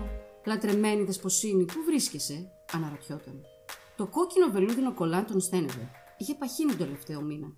[0.47, 3.41] λατρεμένη δεσποσύνη, πού βρίσκεσαι, αναρωτιόταν.
[3.97, 5.91] Το κόκκινο βελούδινο κολάν τον στένευε.
[6.19, 7.53] Είχε παχύνει τον τελευταίο μήνα.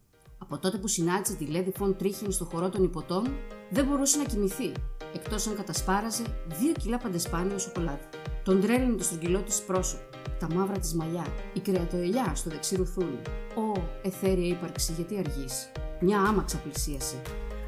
[0.52, 3.28] Από τότε που συνάντησε τη Λαίδη Φον Τρίχεν στο χορό των ιπποτών,
[3.70, 4.72] δεν μπορούσε να κοιμηθεί,
[5.14, 8.08] εκτός αν κατασπάραζε δύο κιλά παντεσπάνιο σοκολάτα.
[8.44, 10.02] Τον τρέλαινε το στρογγυλό της πρόσωπο,
[10.38, 13.20] τα μαύρα της μαλλιά, η κρεατοελιά στο δεξί ρουθούνι.
[13.54, 15.72] Ω, εθέρια ύπαρξη, γιατί αργείς.
[16.00, 17.22] Μια άμαξα πλησίασε.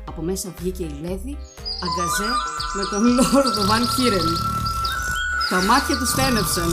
[0.09, 1.37] Από μέσα βγήκε η Λέδη,
[1.85, 2.31] αγκαζέ
[2.77, 4.29] με τον Λόρδο Βαν Χίρεν.
[5.51, 6.71] Τα μάτια του στένεψαν.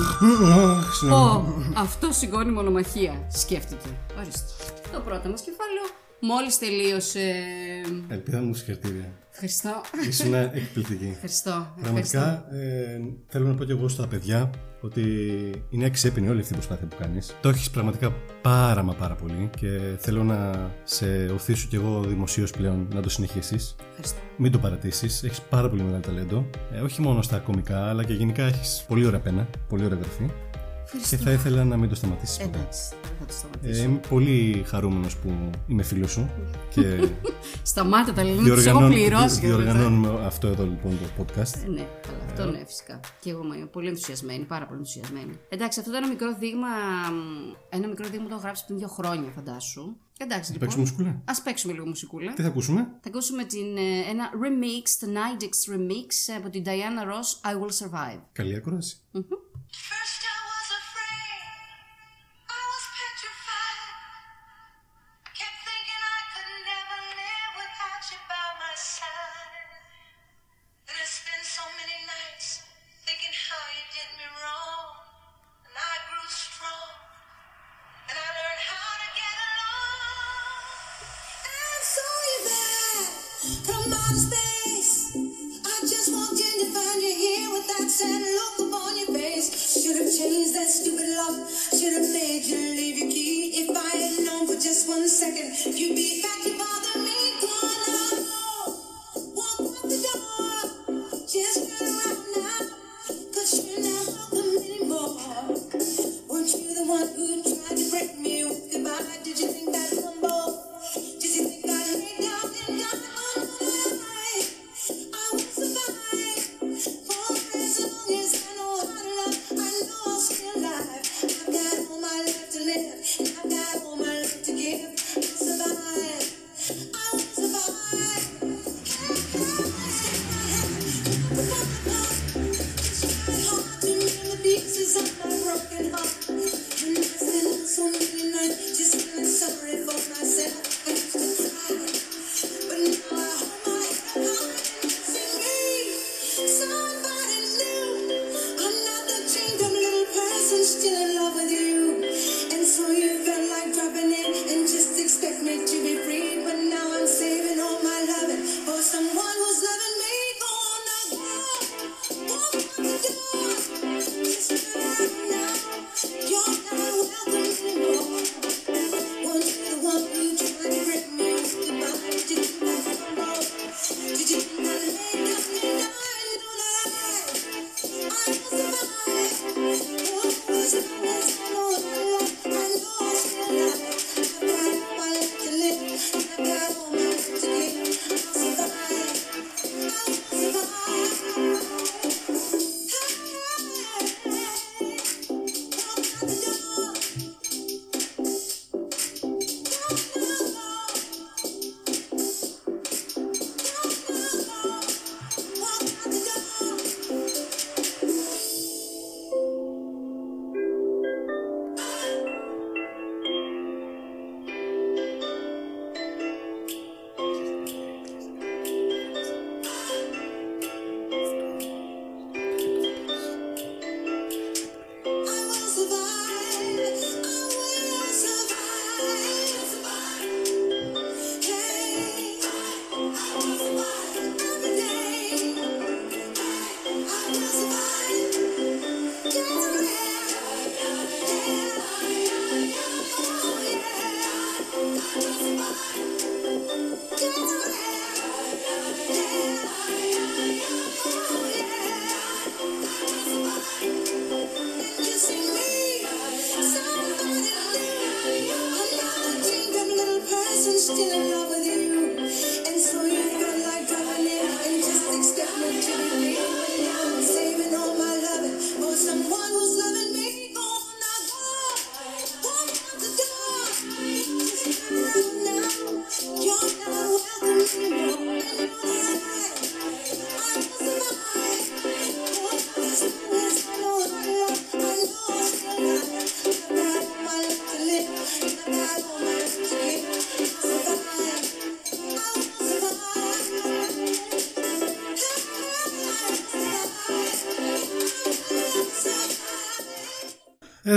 [1.11, 1.43] Ω,
[1.77, 3.89] αυτό σηκώνει μονομαχία, σκέφτηκε.
[4.19, 4.78] Ορίστε.
[4.91, 5.85] Το πρώτο μας κεφάλαιο
[6.19, 7.33] μόλις τελείωσε.
[8.07, 9.13] Ελπίδα μου συγχαρητήρια.
[9.31, 9.81] Ευχαριστώ.
[10.09, 11.09] Ήσουν εκπληκτική.
[11.13, 11.73] Ευχαριστώ.
[11.79, 12.19] Ευχαριστώ.
[12.19, 14.49] Πραγματικά ε, θέλω να πω και εγώ στα παιδιά
[14.81, 15.03] ότι
[15.69, 17.35] είναι αξιέπινη όλη αυτή η προσπάθεια που κάνεις.
[17.41, 22.51] Το έχεις πραγματικά πάρα μα πάρα πολύ και θέλω να σε οθήσω κι εγώ δημοσίως
[22.51, 23.75] πλέον να το συνεχίσεις.
[23.89, 24.19] Ευχαριστώ.
[24.37, 26.49] Μην το παρατήσεις, έχεις πάρα πολύ μεγάλο ταλέντο.
[26.73, 30.29] Ε, όχι μόνο στα κομικά, αλλά και γενικά έχεις πολύ ωραία πένα, πολύ ωραία γραφή.
[30.91, 31.17] Και Ευχαριστώ.
[31.29, 32.57] θα ήθελα να μην το σταματήσεις ποτέ.
[32.57, 33.83] Εντάξει, δεν θα το Ε, σταματήσω.
[33.83, 36.29] είμαι πολύ χαρούμενος που είμαι φίλος σου
[36.69, 37.09] και
[37.71, 39.39] Σταμάτα τα λένε, τους έχω διοργανώνουμε, πληρώσει.
[39.39, 39.71] και όλα αυτά.
[39.71, 41.53] διοργανώνουμε αυτό εδώ λοιπόν το podcast.
[41.65, 42.99] Ε, Ναι, καλά, αυτό ναι, φυσικά.
[43.21, 45.39] Και εγώ είμαι πολύ ενθουσιασμένη, πάρα πολύ ενθουσιασμένη.
[45.49, 46.67] Εντάξει, αυτό ήταν ένα μικρό δείγμα.
[47.11, 49.95] μ, Ένα μικρό δείγμα που το έχω γράψει πριν δύο χρόνια, φαντάσου.
[50.21, 50.59] Εντάξει, λοιπόν.
[50.67, 52.33] παίξουμε μουσικούλα; Α παίξουμε λίγο μουσικούλα.
[52.33, 56.63] Τι θα ακούσουμε; Θα ακούσουμε την, ε, ένα remix, το Nidix remix ε, από την
[56.65, 58.19] Diana Ross, I Will Survive.
[58.31, 58.97] Καλή ακρόαση.
[59.87, 60.21] First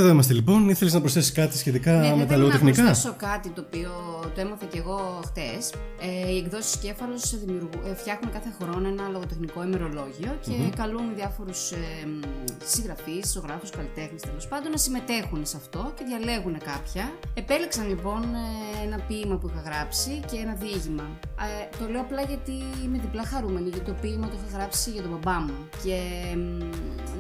[0.03, 0.69] Εδώ είμαστε λοιπόν.
[0.69, 3.65] Ήθελες να προσθέσεις κάτι σχετικά Ναι, με θα τα ήθελα να λογοτεχνικά; προσθέσω κάτι το
[3.67, 3.91] οποίο
[4.35, 5.73] το έμαθα και εγώ χτες.
[6.01, 7.15] Ε, οι εκδόσεις Κέφαλο
[7.91, 11.79] ε, φτιάχνουν κάθε χρόνο ένα λογοτεχνικό ημερολόγιο και καλούν διάφορους ε,
[12.65, 17.13] συγγραφείς, ζωγράφους, καλλιτέχνες τέλος πάντων να συμμετέχουν σε αυτό και διαλέγουν κάποια.
[17.35, 21.19] Επέλεξαν λοιπόν ε, ένα ποίημα που είχα γράψει και ένα διήγημα.
[21.23, 22.53] Ε, το λέω απλά γιατί
[22.85, 25.99] είμαι διπλά χαρούμενη, γιατί το ποίημα το είχα γράψει για τον μπαμπά μου και
[26.37, 26.63] μ,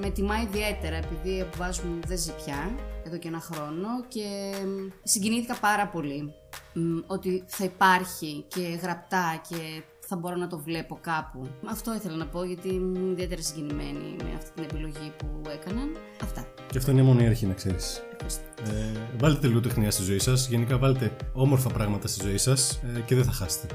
[0.00, 2.74] με τιμά ιδιαίτερα επειδή ο μπαμπάς μου δεν ζει πια
[3.06, 6.34] εδώ και ένα χρόνο και μ, συγκινήθηκα πάρα πολύ
[6.72, 11.48] μ, ότι θα υπάρχει και γραπτά και θα μπορώ να το βλέπω κάπου.
[11.70, 15.88] Αυτό ήθελα να πω γιατί ήμουν ιδιαίτερα συγκινημένη με αυτή την επιλογή που έκαναν.
[16.22, 16.46] Αυτά.
[16.70, 18.02] Και αυτό είναι μόνο η αρχή, να ξέρεις.
[18.12, 18.42] Ευχαριστώ.
[18.62, 20.48] Ε, βάλτε λογοτεχνία στη ζωή σας.
[20.48, 23.74] Γενικά, βάλτε όμορφα πράγματα στη ζωή σας ε, και δεν θα χάσετε.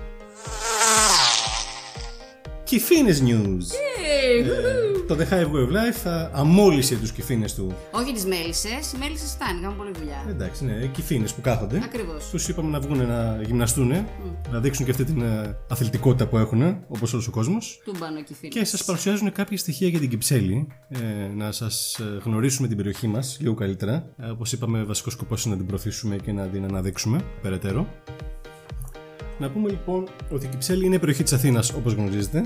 [2.63, 3.65] Κυφίνες news.
[4.05, 7.75] Ε, το The Hive Way of Life θα αμόλυσε τους κυφίνες του.
[7.91, 10.25] Όχι τις μέλισσες, οι μέλισσες φτάνει, κάνουν πολλή δουλειά.
[10.29, 11.81] Εντάξει, ναι, οι κυφίνες που κάθονται.
[11.83, 12.29] Ακριβώς.
[12.29, 14.05] Τους είπαμε να βγουν να γυμναστούν,
[14.51, 17.81] να δείξουν και αυτή την ε, αθλητικότητα που έχουν, όπως όλος ο κόσμος.
[17.85, 18.51] Τούμπανο και φίλοι.
[18.51, 20.97] Και σας παρουσιάζουν κάποια στοιχεία για την Κυψέλη, ε,
[21.35, 24.13] να σας ε, γνωρίσουμε την περιοχή μας λίγο καλύτερα.
[24.17, 27.87] Ε, όπως είπαμε, βασικός σκοπός είναι να την προωθήσουμε και να την αναδείξουμε περαιτέρω.
[29.39, 32.43] Να πούμε λοιπόν ότι η Κυψέλη είναι περιοχή της Αθήνας, όπως γνωρίζετε.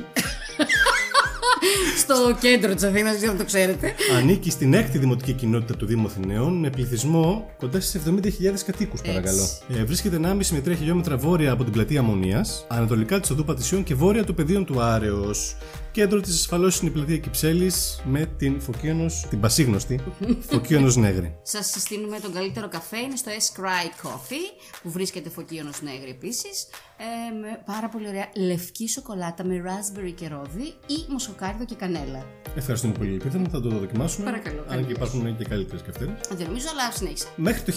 [1.98, 3.94] Στο κέντρο της Αθήνας, δεν το ξέρετε.
[4.18, 9.48] Ανήκει στην έκτη δημοτική κοινότητα του Δήμου Αθηναίων με πληθυσμό κοντά στις 70.000 κατοίκους, παρακαλώ.
[9.78, 13.84] Ε, βρίσκεται 1,5 με 3 χιλιόμετρα βόρεια από την πλατεία Αμμονίας, ανατολικά της οδού Πατησιών
[13.84, 15.56] και βόρεια του πεδίων του Άρεος.
[15.92, 20.00] Κέντρο της ασφαλώς είναι η πλατεία Κυψέλης με την Φωκίωνος, την πασίγνωστη
[20.52, 21.36] Φωκίωνος Νέγρη.
[21.42, 26.68] Σας συστήνουμε τον καλύτερο καφέ, είναι στο S Cry Coffee, που βρίσκεται φωκίωνος Νέγρη επίσης.
[27.04, 32.26] Ε, με πάρα πολύ ωραία λευκή σοκολάτα με raspberry και ρόδι ή μοσοκάριδο και κανέλα.
[32.56, 34.26] Ευχαριστούμε πολύ, Λυπίδα μου, θα το δοκιμάσουμε.
[34.26, 36.12] Παρακαλώ, Αν κάντε και υπάρχουν και καλύτερες καυτέρε.
[36.36, 37.28] Δεν νομίζω, αλλά συνέχισε.
[37.36, 37.72] Μέχρι το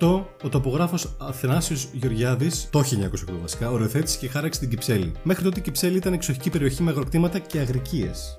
[0.00, 5.12] 1908 ο τοπογράφος Αθηνάσιος Γεωργιάδης, το 1908 βασικά, οριοθέτησε και χάραξε την Κυψέλη.
[5.22, 8.36] Μέχρι τότε η Κυψέλη ήταν εξοχική περιοχή με αγροκτήματα και αγρικίες.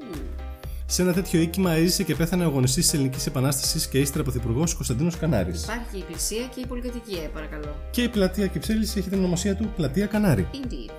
[0.91, 4.73] Σε ένα τέτοιο οίκημα έζησε και πέθανε ο αγωνιστής της Ελληνικής Επανάστασης και ύστερα πρωθυπουργός
[4.73, 5.63] Κωνσταντίνος Κανάρης.
[5.63, 7.75] Υπάρχει και η εκκλησία και η πολυκατοικία, παρακαλώ.
[7.91, 10.47] Και η πλατεία Κυψέλης έχει την ονομασία του Πλατεία Κανάρη.
[10.53, 10.91] Indeed.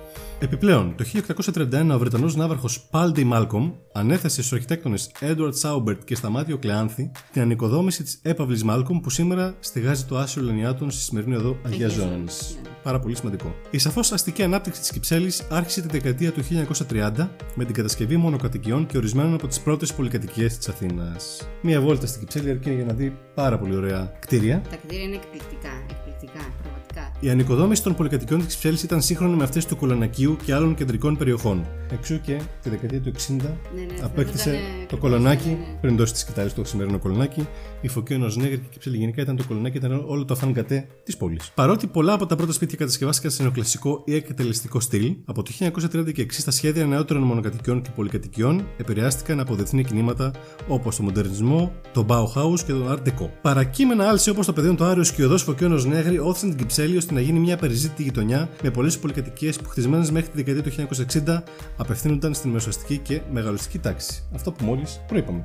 [0.43, 1.05] Επιπλέον, το
[1.53, 7.41] 1831 ο Βρετανός ναύαρχος Πάλτνεϊ Μάλκομ ανέθεσε στους αρχιτέκτονες Edward Σάουμπερτ και Σταμάτιο Κλεάνθη την
[7.41, 11.87] ανοικοδόμηση της έπαυλης Μάλκομ που σήμερα στεγάζει το Άσυλο Ανιάτων στη σημερινή οδό Αγία Αγία
[11.87, 12.13] Ζώνης.
[12.13, 12.69] Ζώνης, ναι.
[12.83, 13.55] Πάρα πολύ σημαντικό.
[13.69, 16.41] Η σαφώς αστική ανάπτυξη της Κυψέλης άρχισε τη δεκαετία του
[16.89, 21.47] 1930 με την κατασκευή μονοκατοικιών και ορισμένων από τις πρώτες πολυκατοικίες της Αθήνας.
[21.61, 24.61] Μία βόλτα στην Κυψέλη αρκεί για να δει πάρα πολύ ωραία κτίρια.
[24.69, 26.80] Τα κτίρια είναι εκπληκτικά, εκπληκτικά, πραγματικά.
[27.23, 31.17] Η ανοικοδόμηση των πολυκατοικιών της Κυψέλη ήταν σύγχρονη με αυτές του Κολονακίου και άλλων κεντρικών
[31.17, 31.65] περιοχών.
[31.91, 35.77] Εξού και τη δεκαετία του 60 ναι, απέκτησε θεωρούντανε το ακριβώς, κολονάκι, ναι, ναι.
[35.81, 37.47] πριν δώσει τη σκητάλη το σημερινό κολονάκι.
[37.81, 41.17] Η Φωκίωνο Νέγρη και η Κυψέλη γενικά ήταν το κολονάκι, ήταν όλο το αφανκατέ της
[41.17, 41.51] πόλης.
[41.55, 46.13] Παρότι πολλά από τα πρώτα σπίτια κατασκευάστηκαν σε νεοκλασικό ή εκτελεστικό στυλ, από το 1930
[46.13, 50.31] και εξής τα σχέδια νεότερων μονοκατοικιών και πολυκατοικιών επηρεάστηκαν από διεθνή κινήματα
[50.67, 53.29] όπως το μοντερνισμό, το Bauhaus και τον Art Deco.
[53.41, 56.97] Παρακείμενα άλση όπως το πεδίο του Άριο και η οδό Φωκίωνο Νέγρη όθησαν την Κυψέλη
[56.97, 60.95] ώστε να γίνει μια περιζήτητη γειτονιά με πολλές πολυκατοικίες που χτισμένες μέχρι τη δεκαετία του
[61.25, 61.43] 1960
[61.77, 64.23] απευθύνονταν στην μεσοαστική και μεγαλωστική τάξη.
[64.33, 65.43] Αυτό που μόλις προείπαμε.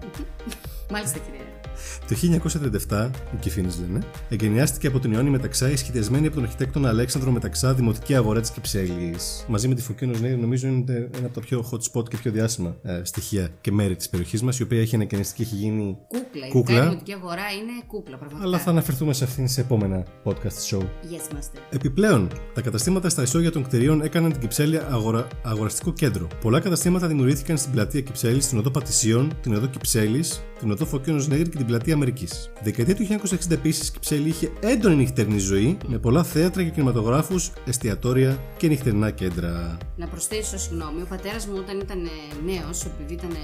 [0.90, 1.46] Μάλιστα, κυρία.
[2.09, 2.40] Το
[2.88, 7.75] 1937, οι Κυφίνε λένε, εγκαινιάστηκε από τον Ιωάννη Μεταξά, σχεδιασμένη από τον αρχιτέκτονα Αλέξανδρο Μεταξά,
[7.75, 9.44] δημοτική αγορά της Κυψέλης.
[9.49, 12.31] Μαζί με τη Φωκίνο Νέη, νομίζω είναι ένα από τα πιο hot spot και πιο
[12.31, 15.96] διάσημα ε, στοιχεία και μέρη της περιοχής μας, η οποία έχει ανακαινιστεί και έχει γίνει
[16.09, 16.49] Κούκλα.
[16.49, 16.77] Κούκλα.
[16.77, 18.49] Η δημοτική αγορά είναι κούκλα, πραγματικά.
[18.49, 20.81] Αλλά θα αναφερθούμε σε αυτήν σε επόμενα podcast show.
[20.81, 21.61] Yes, master.
[21.70, 25.27] Επιπλέον, τα καταστήματα στα ισόγεια των κτηρίων έκαναν την Κυψέλη αγορα...
[25.42, 26.29] αγοραστικό κέντρο.
[26.40, 31.24] Πολλά καταστήματα δημιουργήθηκαν στην πλατεία Κυψέλης, στην οδό Πατησίων, την οδό Κυψέλης, την οδό Φωκίωνο
[31.28, 32.50] Νέγρη και την πλατεία Αμερικής.
[32.54, 36.70] Τη δεκαετία του 1960 επίσης η Κυψέλη είχε έντονη νυχτερινή ζωή, με πολλά θέατρα και
[36.70, 39.78] κινηματογράφους, εστιατόρια και νυχτερινά κέντρα.
[39.96, 42.08] Να προσθέσω, συγγνώμη, ο πατέρας μου όταν ήταν
[42.44, 43.36] νέος, επειδή ήταν,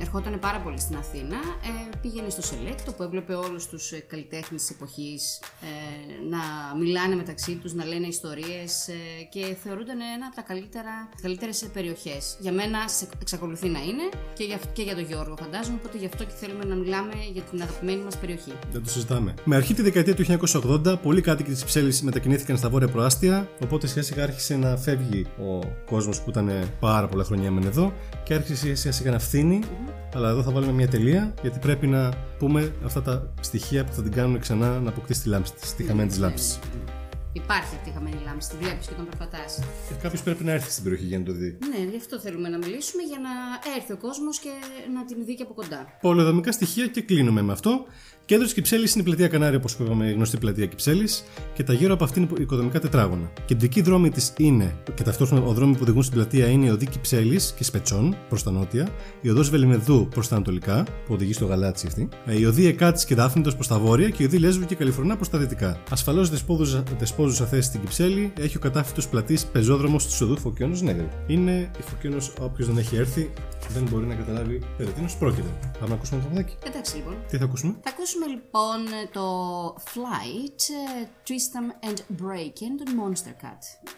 [0.00, 4.70] ερχόταν πάρα πολύ στην Αθήνα, ε, πήγαινε στο Σελέκτο που έβλεπε όλους τους καλλιτέχνες της
[4.70, 6.38] εποχής ε, να
[6.78, 8.92] μιλάνε μεταξύ τους, να λένε ιστορίες ε,
[9.30, 12.36] και θεωρούνταν ένα από τα καλύτερα, καλύτερες περιοχές.
[12.40, 14.02] Για μένα σε- εξακολουθεί να είναι
[14.34, 15.78] και για, και για τον Γιώργο, φαντάζομαι.
[15.80, 18.52] Οπότε γι' αυτό και θέλουμε να μιλάμε για την αγαπημένη μας περιοχή.
[18.72, 19.34] Δεν το συζητάμε.
[19.44, 20.24] Με αρχή τη δεκαετία του
[20.84, 25.26] 1980, πολλοί κάτοικοι της Κυψέλη μετακινήθηκαν στα βόρεια προάστια, οπότε σιγά σιγά άρχισε να φεύγει
[25.38, 29.60] ο κόσμος που ήταν πάρα πολλά χρόνια έμενε εδώ και άρχισε σιγά σιγά να φθηνει
[30.14, 34.02] Αλλά εδώ θα βάλουμε μια τελεία, γιατί πρέπει να πούμε αυτά τα στοιχεία που θα
[34.02, 36.58] την κάνουν ξανά να αποκτήσει τη λάμψη της, τη χαμένη της λάμψης.
[37.32, 39.44] Υπάρχει αυτή η χαμένη λάμψη, τη βλέπεις και τον περπατά.
[40.02, 41.58] Κάποιος πρέπει να έρθει στην περιοχή για να το δει.
[41.68, 43.30] Ναι, γι' αυτό θέλουμε να μιλήσουμε για να
[43.76, 44.50] έρθει ο κόσμος και
[44.94, 45.86] να την δει και από κοντά.
[46.00, 47.86] Πολεοδομικά στοιχεία και κλείνουμε με αυτό.
[48.28, 51.72] Κέντρος τη Κυψέλης είναι η πλατεία Κανάρια, όπως είπαμε, η γνωστή πλατεία Κυψέλης, και τα
[51.72, 53.32] γύρω από αυτήν είναι οικοδομικά τετράγωνα.
[53.44, 56.86] Κεντρική δρόμη της είναι, και ταυτόχρονα ο δρόμοι που οδηγούν στην πλατεία είναι η οδή
[56.86, 58.88] Κυψέλης και Σπετσών προς τα νότια,
[59.20, 63.04] η οδός Βελιμεδού προς τα ανατολικά, που οδηγεί στο γαλάτσι αυτή, ε, η οδή Εκάτης
[63.04, 65.80] και Δάφνητος προς τα βόρεια και η οδή Λέσβου και Καλιφορνά προς τα δυτικά.
[65.90, 66.30] Ασφαλώς
[66.98, 71.08] δεσπόζουσα θέση στην Κυψέλη έχει ο κατάφυτος πλατής πεζόδρομος της οδού Φωκιώνο Νέγρη.
[71.26, 73.30] Είναι η Φωκιώνο, όποιος δεν έχει έρθει,
[73.74, 75.48] δεν μπορεί να καταλάβει περί τίνος πρόκειται.
[75.78, 76.56] Πάμε να ακούσουμε το παπαδάκι.
[76.66, 77.14] Εντάξει λοιπόν.
[77.30, 80.60] Τι θα ακούσουμε; Θα ακούσουμε λοιπόν το Flight,
[81.00, 83.88] ε, Tristram and Breakin των Monster Cat.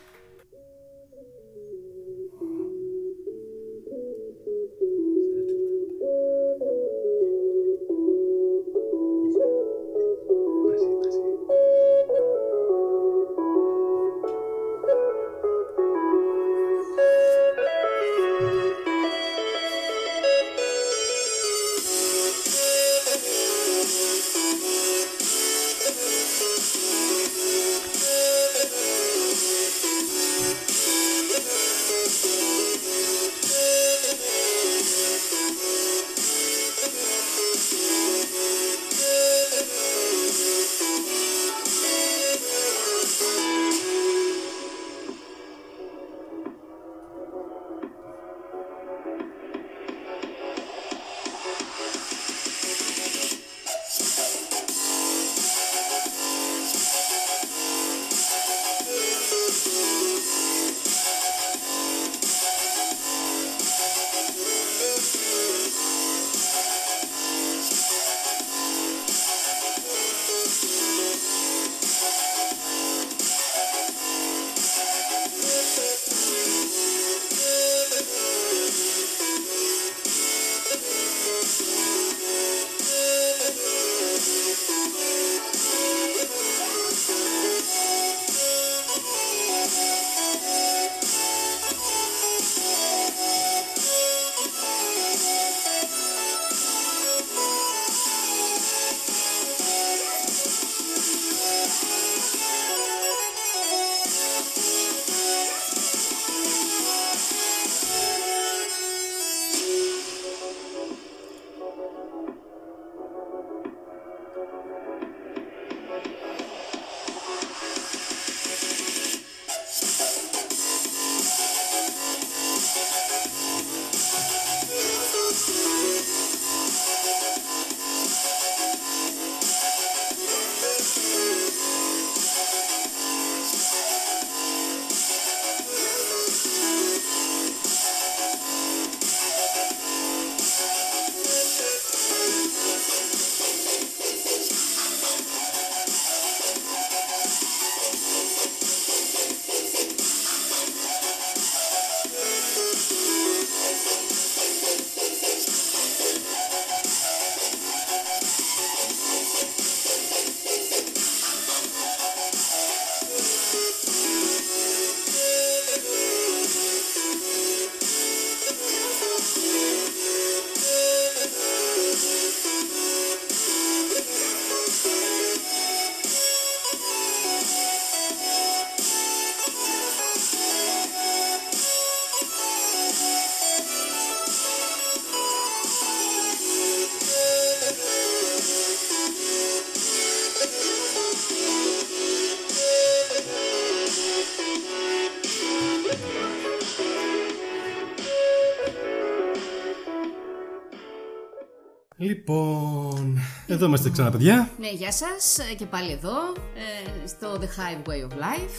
[203.61, 204.51] Εδώ είμαστε ξανά, παιδιά.
[204.59, 206.17] Ναι, γεια σας και πάλι εδώ
[206.55, 208.57] ε, στο The Hive Way of Life.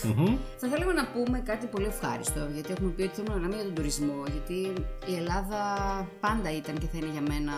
[0.57, 3.65] Θα θέλαμε να πούμε κάτι πολύ ευχάριστο, γιατί έχουμε πει ότι θέλουμε να μιλάμε για
[3.65, 4.23] τον τουρισμό.
[4.31, 4.59] Γιατί
[5.11, 5.61] η Ελλάδα
[6.19, 7.53] πάντα ήταν και θα είναι για μένα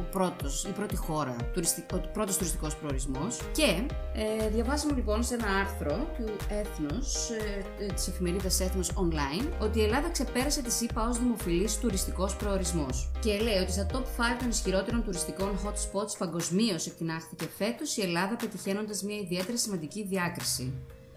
[0.00, 3.40] ο πρώτος, η πρώτη χώρα, τουριστικ- ο πρώτος τουριστικός προορισμός.
[3.52, 7.30] Και ε, διαβάσαμε λοιπόν σε ένα άρθρο του Έθνος,
[7.78, 13.10] ε, της εφημερίδας Έθνος Online, ότι η Ελλάδα ξεπέρασε τη ΣΥΠΑ ως δημοφιλής τουριστικός προορισμός.
[13.20, 18.02] Και λέει ότι στα top 5 των ισχυρότερων τουριστικών hot spots παγκοσμίως εκτινάχθηκε φέτος η
[18.02, 20.72] Ελλάδα πετυχαίνοντας μια ιδιαίτερα σημαντική διάκριση.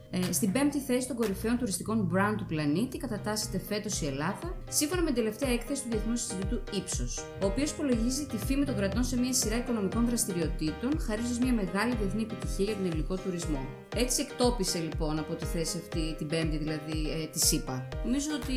[0.09, 5.01] Ε, στην πέμπτη θέση των κορυφαίων τουριστικών brand του πλανήτη κατατάσσεται φέτος η Ελλάδα, σύμφωνα
[5.01, 9.03] με την τελευταία έκθεση του Διεθνούς Ινστιτούτου Ύψος, ο οποίος υπολογίζει τη φήμη των κρατών
[9.03, 13.61] σε μια σειρά οικονομικών δραστηριοτήτων, χαρίζοντας μια μεγάλη διεθνή επιτυχία για τον ελληνικό τουρισμό.
[13.95, 17.87] Έτσι εκτόπισε λοιπόν από τη θέση αυτή, την πέμπτη δηλαδή, ε, τη ΣΥΠΑ.
[18.03, 18.55] Νομίζω ότι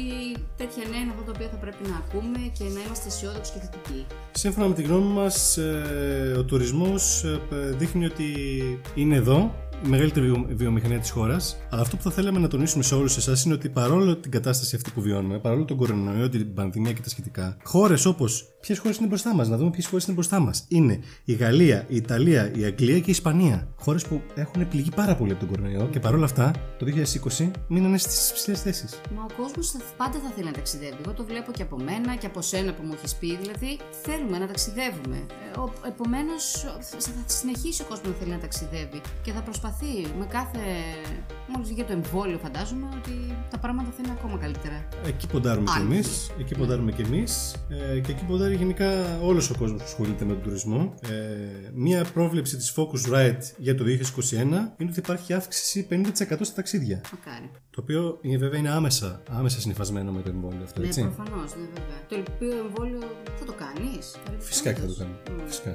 [0.56, 3.58] τέτοια νέα είναι αυτά τα οποία θα πρέπει να ακούμε και να είμαστε αισιόδοξοι και
[3.58, 4.06] θετικοί.
[4.32, 5.58] Σύμφωνα με τη γνώμη μας,
[6.38, 7.24] ο τουρισμός
[7.78, 8.28] δείχνει ότι
[8.94, 11.57] είναι εδώ η μεγαλύτερη βιο- βιομηχανία της χώρας.
[11.71, 14.77] Αλλά αυτό που θα θέλαμε να τονίσουμε σε όλους εσάς είναι ότι παρόλο την κατάσταση
[14.77, 18.45] αυτή που βιώνουμε, παρόλο τον κορονοϊό, την πανδημία και τα σχετικά, χώρες όπως.
[18.61, 20.64] Ποιες χώρες είναι μπροστά μας, να δούμε ποιες χώρες είναι μπροστά μας.
[20.68, 23.68] Είναι η Γαλλία, η Ιταλία, η Αγγλία και η Ισπανία.
[23.81, 27.99] Χώρες που έχουν πληγεί πάρα πολύ από τον κορονοϊό και παρόλα αυτά το 2020 μείνανε
[27.99, 29.01] στις ψηλές θέσεις.
[29.16, 30.96] Μα ο κόσμος πάντα θα θέλει να ταξιδεύει.
[31.05, 33.37] Εγώ το βλέπω και από μένα και από σένα που μου έχεις πει.
[33.37, 35.18] Δηλαδή, θέλουμε να ταξιδεύουμε.
[35.87, 40.59] Επομένως, θα συνεχίσει ο κόσμος να θέλει να ταξιδεύει και θα προσπαθεί με κάθε.
[41.53, 43.14] Μόλις βγει το εμβόλιο, φαντάζομαι ότι
[43.51, 44.88] τα πράγματα θα είναι ακόμα καλύτερα.
[45.07, 45.92] Εκεί ποντάρουμε κι Αν.
[45.92, 46.31] εμείς.
[46.40, 47.55] Εκεί ποντάρουμε κι εμείς.
[47.68, 50.94] Ε, και εκεί ποντάρει γενικά όλος ο κόσμος που ασχολείται με τον τουρισμό.
[51.02, 51.10] Ε,
[51.74, 56.04] μία πρόβλεψη της Focusrite για το 2021 είναι ότι υπάρχει αύξηση 50%
[56.40, 57.00] στα ταξίδια.
[57.24, 57.50] Μακάρι.
[57.70, 61.02] Το οποίο είναι, βέβαια είναι άμεσα, άμεσα συνυφασμένο με το εμβόλιο αυτό, Ναι, έτσι.
[61.02, 62.24] προφανώς, ναι, βέβαια.
[62.24, 62.98] Το οποίο εμβόλιο
[63.38, 64.16] θα το κάνεις.
[64.38, 65.14] Φυσικά και θα το κάνω.
[65.46, 65.72] Φυσικά.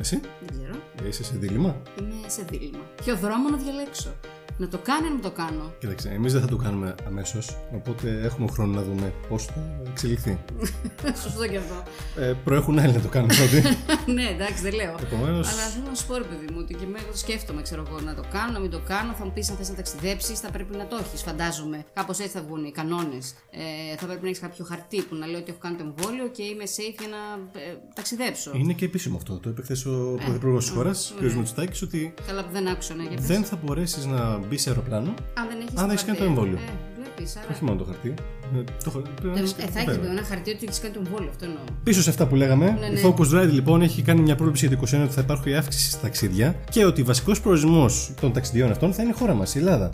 [0.00, 0.78] Εσύ; Δεν ξέρω.
[1.04, 1.82] ε, είσαι σε δίλημα.
[2.00, 2.84] Είμαι σε δίλημα.
[3.04, 4.10] Ποιο δρόμο να διαλέξω;
[4.58, 5.72] Να το κάνω ή να μην το κάνω.
[5.78, 7.56] Κοίταξε, εμείς δεν θα το κάνουμε αμέσως.
[7.74, 9.54] Οπότε έχουμε χρόνο να δούμε πώς θα
[9.90, 10.38] εξελιχθεί.
[11.22, 11.82] Σωστό και αυτό.
[12.20, 13.62] Ε, προέχουν άλλοι να το κάνουν πρώτοι.
[14.16, 14.94] ναι, εντάξει, δεν λέω.
[15.00, 15.36] Επομένω.
[15.36, 18.00] Αλλά θέλω να σου πω, ρε παιδί μου, ότι και εγώ το σκέφτομαι, ξέρω εγώ,
[18.00, 19.12] να το κάνω, να μην το κάνω.
[19.18, 21.84] Θα μου πεις αν θες να ταξιδέψεις, θα πρέπει να το έχεις, φαντάζομαι.
[21.94, 23.34] Κάπως έτσι θα βγουν οι κανόνες.
[23.50, 26.28] Ε, θα πρέπει να έχεις κάποιο χαρτί που να λέει ότι έχω κάνει το εμβόλιο
[26.28, 27.20] και είμαι safe για να
[27.60, 28.50] ε, ταξιδέψω.
[28.54, 29.38] Είναι και επίσημο αυτό.
[29.38, 31.22] Το είπε χθες ο Πρωθυπουργός της χώρας, κ.
[31.22, 33.26] Μητσοτάκης, ότι Καλά που δεν άκουσα, ναι, για πες.
[33.26, 36.24] δεν θα μπορέσεις να μπεις σε αεροπλάνο Αν δεν έχεις αν δεν έχεις κάνει το
[36.24, 36.56] εμβόλιο.
[36.66, 37.46] Ε, βλέπεις, άρα.
[37.52, 38.14] όχι μόνο το χαρτί.
[38.56, 40.12] ε, Το, χα- πρέπει να Ε, έχεις ε, θα εδώ έχει πέρα.
[40.12, 41.60] ένα χαρτί ότι έχεις κάνει το εμβόλιο, αυτό εννοώ.
[41.84, 42.98] Πίσω σε αυτά που λέγαμε, Ναι, ναι.
[42.98, 45.98] η Focusrite λοιπόν έχει κάνει μια πρόβλεψη για το 2021 ότι θα υπάρχει αύξηση στα
[46.00, 49.90] ταξίδια και ότι βασικός προορισμός των ταξιδιών αυτών θα είναι η χώρα μας, η Ελλάδα.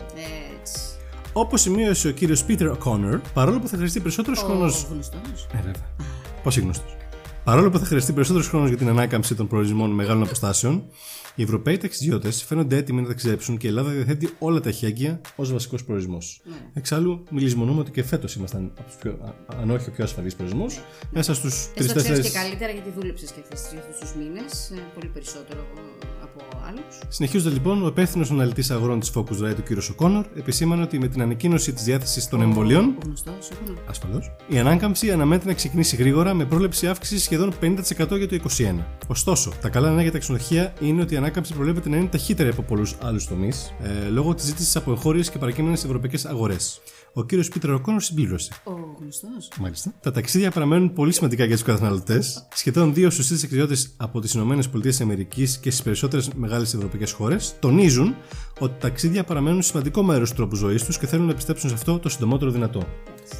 [0.59, 0.79] Έτσι.
[1.33, 4.65] Όπως σημείωσε ο κύριος Peter O'Connor, παρόλο που θα χρειαστεί περισσότερος χρόνο.
[4.65, 5.47] Ο γνωστός.
[5.53, 5.73] Ε, βέβαια.
[6.43, 6.95] Πώς γνωστός;
[7.43, 10.83] Παρόλο που θα χρειαστεί περισσότερος χρόνος για την ανάκαμψη των προορισμών μεγάλων αποστάσεων,
[11.39, 15.51] οι Ευρωπαίοι ταξιδιώτες φαίνονται έτοιμοι να ταξιδέψουν και η Ελλάδα διαθέτει όλα τα εχέγγυα ως
[15.51, 16.41] βασικός προορισμός.
[16.43, 16.55] Ναι.
[16.73, 20.35] Εξάλλου, μιλισμονούμε ότι και φέτος ήμασταν, από τους πιο, α- αν όχι ο πιο ασφαλής
[20.35, 22.21] προορισμός, μέσα στους Εσύ το ξέρεις 3-4.
[22.21, 26.99] και καλύτερα γιατί δούλεψες και αυτούς τους μήνες, πολύ περισσότερο ε, από άλλους.
[27.07, 29.95] Συνεχίζοντα λοιπόν, ο υπεύθυνο αναλυτής αγορών της Focusrite, ο κ.
[29.97, 33.73] O'Connor, επισήμανε ότι με την ανακοίνωση της διάθεσης των εμβολίων, Ο γνωστός, όχι.
[33.89, 38.85] ασφαλώς, η ανάκαμψη αναμένεται να ξεκινήσει γρήγορα με πρόληψη αύξησης σχεδόν 50% για το 2021.
[39.07, 42.49] Ωστόσο, τα καλά νέα για τα ξενοδοχεία είναι ότι η ανάκαμψη προβλέπεται να είναι ταχύτερη
[42.49, 43.73] από πολλούς άλλους τομείς
[44.05, 46.81] ε, λόγω της ζήτησης από εγχώριες και παρακείμενες ευρωπαϊκές αγορές.
[47.13, 47.27] Ο κ.
[47.27, 48.51] Πίτερ O'Connor συμπλήρωσε.
[48.63, 49.51] Ο γνωστός.
[49.59, 49.93] Μάλιστα.
[50.01, 52.47] Τα ταξίδια παραμένουν πολύ σημαντικά για τους καταναλωτές.
[52.53, 58.15] Σχεδόν δύο στους τρεις ταξιδιώτε από τις ΗΠΑ και στις περισσότερες μεγάλες ευρωπαϊκές χώρες τονίζουν
[58.59, 61.75] ότι τα ταξίδια παραμένουν σημαντικό μέρος του τρόπου ζωής τους και θέλουν να επιστρέψουν σε
[61.75, 62.83] αυτό το συντομότερο δυνατό.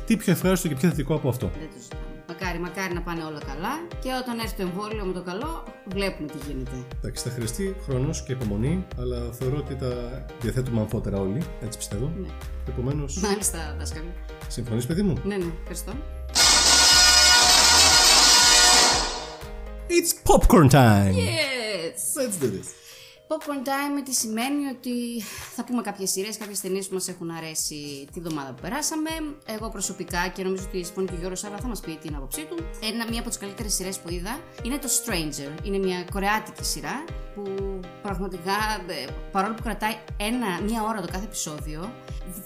[0.05, 1.51] Τι πιο ευχάριστο και πιο θετικό από αυτό.
[1.59, 2.08] Δεν το ζητάμε.
[2.29, 6.27] Μακάρι, μακάρι να πάνε όλα καλά και όταν έρθει το εμβόλιο με το καλό, βλέπουμε
[6.27, 6.71] τι γίνεται.
[6.97, 12.11] Εντάξει, θα χρειαστεί χρόνος και υπομονή, αλλά θεωρώ ότι τα διαθέτουμε αμφότερα όλοι, έτσι πιστεύω.
[12.21, 12.27] Ναι.
[12.67, 14.09] Επομένως, Μάλιστα, δάσκαλε.
[14.47, 15.91] συμφωνείς, παιδί μου; Ναι, ναι, ευχαριστώ.
[19.97, 21.15] It's popcorn time!
[21.15, 21.99] Yes!
[22.19, 22.67] Let's do this.
[23.31, 25.21] Popcorn time τι σημαίνει ότι
[25.55, 29.09] θα πούμε κάποιες σειρές, κάποιες ταινίες που μας έχουν αρέσει τη βδομάδα που περάσαμε.
[29.45, 32.45] Εγώ προσωπικά και νομίζω ότι συμφωνεί και ο Γιώργος Σάβα θα μας πει την άποψή
[32.45, 32.55] του.
[32.83, 35.65] Ένα, μία από τις καλύτερες σειρές που είδα είναι το Stranger.
[35.65, 37.03] Είναι μια κορεάτικη σειρά
[37.35, 38.57] που πραγματικά
[38.87, 41.91] ε, παρόλο που κρατάει ένα, μία ώρα το κάθε επεισόδιο,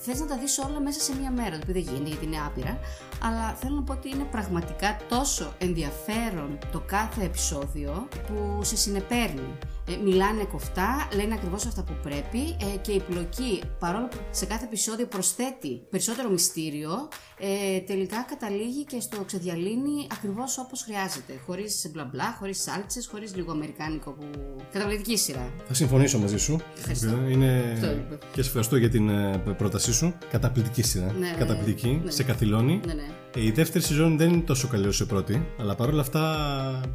[0.01, 1.49] θες να τα δεις όλα μέσα σε μία μέρα.
[1.49, 2.79] Το οποίο δεν γίνεται γιατί είναι άπειρα.
[3.21, 9.57] Αλλά θέλω να πω ότι είναι πραγματικά τόσο ενδιαφέρον το κάθε επεισόδιο που σε συνεπέρνει.
[9.87, 12.39] Ε, μιλάνε κοφτά, λένε ακριβώς αυτά που πρέπει
[12.73, 17.07] ε, και η πλοκή, παρόλο που σε κάθε επεισόδιο προσθέτει περισσότερο μυστήριο,
[17.39, 21.33] ε, τελικά καταλήγει και στο ξεδιαλύνει ακριβώς όπως χρειάζεται.
[21.45, 24.25] Χωρίς μπλα μπλα, χωρίς σάλτσες, χωρίς λίγο αμερικάνικο που.
[24.71, 25.53] Καταπληκτική σειρά.
[25.67, 26.59] Θα συμφωνήσω μαζί σου.
[26.77, 27.17] Ευχαριστώ.
[27.29, 27.71] Είναι...
[27.73, 28.17] Αυτό είπε.
[28.33, 30.13] Και σε ευχαριστώ για την ε, πρότασή σου.
[30.31, 31.05] Καταπληκτική σειρά.
[31.11, 32.01] Ναι, ναι, Καταπληκτική.
[32.03, 32.11] ναι.
[32.11, 32.81] Σε καθυλώνει.
[32.85, 33.07] Ναι, ναι.
[33.35, 36.21] Ε, Η δεύτερη σεζόν δεν είναι τόσο καλή όσο η πρώτη, αλλά παρόλα αυτά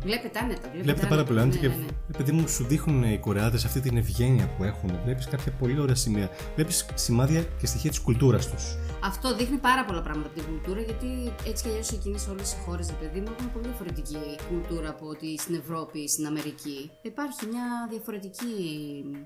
[0.03, 0.61] Βλέπετε άνετα.
[0.61, 1.59] Βλέπετε, βλέπετε πάρα πολύ άνετα.
[1.59, 2.15] άνετα Ναι, και ναι, ναι.
[2.15, 5.81] επειδή μου σου δείχνει δείχνουν οι Κορεάτε αυτή την ευγένεια που έχουν, βλέπεις κάποια πολύ
[5.81, 6.31] ωραία σημεία.
[6.55, 8.65] Βλέπεις σημάδια και στοιχεία της κουλτούρας τους.
[9.05, 11.09] Αυτό δείχνει πάρα πολλά πράγματα από την κουλτούρα, γιατί
[11.49, 14.19] έτσι κι αλλιώς εκείνες όλες οι χώρες, παιδί μου, έχουν πολύ διαφορετική
[14.49, 16.91] κουλτούρα από ότι στην Ευρώπη ή στην Αμερική.
[17.03, 18.55] Υπάρχει μια διαφορετική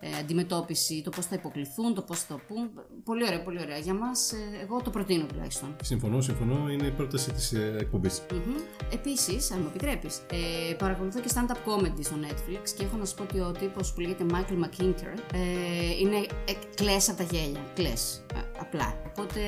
[0.00, 2.64] ε, αντιμετώπιση, το πώς θα υποκληθούν, το πώς θα το πούν.
[3.04, 3.78] Πολύ ωραία, πολύ ωραία.
[3.78, 4.32] Για μας,
[4.62, 5.76] εγώ το προτείνω τουλάχιστον.
[5.82, 6.70] Συμφωνώ, συμφωνώ.
[6.70, 8.22] Είναι η πρόταση της εκπομπής.
[8.92, 10.16] Επίσης, αν μου επιτρέπεις,
[10.70, 13.92] ε, παρακολουθώ και stand-up comedy στο Netflix και έχω να σου πω ότι ο τύπος
[13.92, 15.38] που λέγεται Michael McKinter ε,
[16.00, 17.61] είναι ε, κλαις από τα γέλια.
[17.74, 18.24] Κλαις.
[18.34, 18.94] Α- Απλά.
[19.09, 19.40] Οπότε,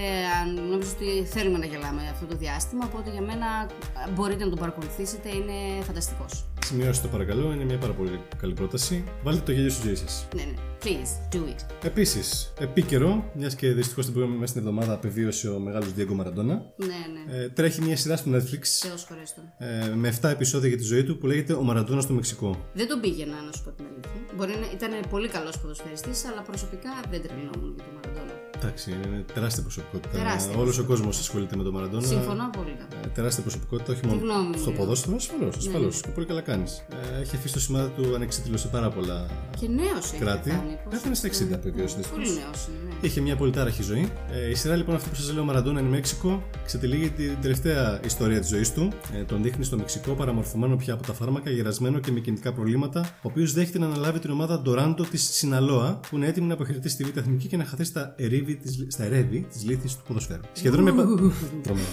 [0.42, 3.46] αν νομίζω ότι θέλουμε να γελάμε αυτό το διάστημα, οπότε για μένα
[4.06, 6.44] ε, μπορείτε να τον παρακολουθήσετε, είναι φανταστικός.
[6.64, 9.04] Σημειώστε το παρακαλώ, είναι μια πάρα πολύ καλή πρόταση.
[9.22, 10.26] Βάλτε το γέλιο στη ζωή σας.
[10.36, 10.54] Ναι, ναι.
[10.84, 11.86] Please, do it.
[11.86, 16.56] Επίσης, επίκαιρο, μιας και δυστυχώς την προηγούμενη μέσα στην εβδομάδα απεβίωσε ο μεγάλος Diego Maradona.
[16.76, 17.36] Ναι, ναι.
[17.36, 19.44] Ε, τρέχει μια σειρά στο Netflix Θεός χωρέστον.
[19.58, 22.64] ε, με 7 επεισόδια για τη ζωή του που λέγεται Ο Μαραντόνα στο Μεξικό.
[22.74, 24.34] Δεν τον πήγαινα, να σου πω την αλήθεια.
[24.36, 28.13] Μπορεί να ήταν πολύ καλός ποδοσφαιριστής, αλλά προσωπικά δεν τρελνόμουν για τον Μαραντόνα.
[28.64, 30.18] Εντάξει, είναι τεράστια προσωπικότητα.
[30.18, 32.06] Τεράστια Όλος ο κόσμος ασχολείται με τον Μαραντόνα.
[32.06, 32.86] Συμφωνώ απόλυτα.
[33.04, 34.78] Ε, τεράστια προσωπικότητα, όχι γνώμη μόνο μου στο λέω.
[34.78, 35.56] ποδόσφαιρο, ασφαλώς.
[35.56, 36.00] Ασφαλώς.
[36.00, 36.84] Και πολύ καλά κάνεις.
[37.16, 39.26] Ε, έχει αφήσει το σημάδι του ανεξίτηλο σε πάρα πολλά
[39.60, 40.50] Και νέος έχει κράτη.
[40.50, 40.78] κάνει.
[40.84, 43.06] πώς Έφτανε στα 60 επιβίωση Πολύ νέος είναι, ναι.
[43.06, 44.08] Είχε μια πολύ τάραχη ζωή.
[44.32, 48.40] Ε, η σειρά λοιπόν αυτή που σας λέω, Μαραντόνα είναι Μέξικο, ξετυλίγει την τελευταία ιστορία
[48.40, 48.88] της ζωής του.
[49.14, 53.00] Ε, τον δείχνει στο Μεξικό, παραμορφωμένο πια από τα φάρμακα, γερασμένο και με κινητικά προβλήματα,
[53.00, 56.96] ο οποίος δέχεται να αναλάβει την ομάδα Ντοράντο της Σιναλόα, που είναι έτοιμη να αποχαιρετήσει
[56.96, 60.40] τη Β' Εθνική και να χαθεί στα ερήβη της, στα ερεύη της λύθης του ποδοσφαίρου.
[60.52, 60.92] Σχεδόν με.
[60.92, 61.06] πα-
[61.62, 61.86] Τρομερό.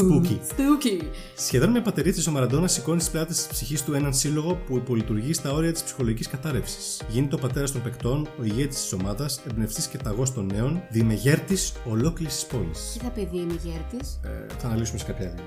[0.00, 0.38] Spooky.
[0.52, 0.98] Στούκι.
[1.36, 5.32] Σχεδόν με πατερίτσι ο Μαραντόνα σηκώνει στι πλάτες της ψυχής του έναν σύλλογο που υπολειτουργεί
[5.32, 7.02] στα όρια της ψυχολογικής κατάρρευσης.
[7.08, 11.56] Γίνεται ο πατέρας των παικτών, ο ηγέτης της ομάδας, εμπνευστής και ταγός των νέων, διημεγέρτη
[11.90, 12.90] ολόκληρης της πόλης.
[12.92, 14.20] Τι θα πει είμαι γέρτης.
[14.24, 14.28] Ε,
[14.58, 15.40] θα αναλύσουμε σε κάποια άλλη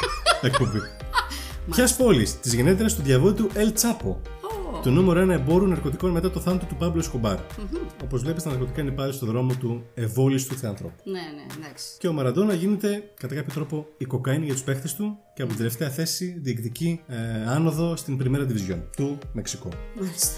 [0.52, 0.78] εκπομπή.
[1.70, 4.20] Ποιας πόλης, της γενέτειρα του διαβόητου Ελ Τσάπο.
[4.82, 7.38] Του νούμερο 1 εμπόρου ναρκωτικών μετά το θάνατο του Πάμπλο Εσκομπάρ.
[8.04, 10.94] Όπως βλέπεις, τα ναρκωτικά είναι πάλι στο δρόμο του ευόλιστου θεανθρώπου.
[11.04, 11.84] Ναι, ναι, εντάξει.
[11.98, 15.50] Και ο Μαραντόνα γίνεται κατά κάποιο τρόπο η κοκαίνη για τους παίχτες του και από
[15.50, 17.16] την τελευταία θέση διεκδικεί ε,
[17.48, 19.68] άνοδο στην Primera Division του Μεξικό.
[20.00, 20.28] Μάλιστα.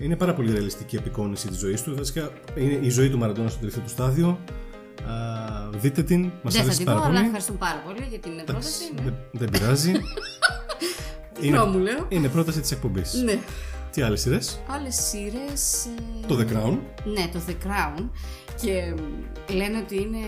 [0.00, 1.94] Ε, είναι πάρα πολύ ρεαλιστική η απεικόνηση της ζωής του.
[1.96, 4.38] Βασικά είναι η ζωή του Μαραντόνα στο τελευταίο του στάδιο.
[5.08, 7.24] Α, δείτε την, μας Δεν θα αρέσει την πάρα δω, αλλά πολύ.
[7.24, 8.92] ευχαριστούμε πάρα πολύ για την πρόταση.
[8.94, 9.02] Ναι.
[9.02, 9.92] Δεν, δεν πειράζει.
[11.40, 12.06] Γνώμη μου λέω.
[12.08, 13.12] είναι πρόταση της εκπομπής.
[13.24, 13.38] Ναι.
[13.92, 15.86] Τι άλλες σειρές; Άλλες σειρές.
[16.26, 16.78] Το The Crown.
[17.04, 18.08] Ναι, το The Crown.
[18.62, 20.18] Και μ, λένε ότι είναι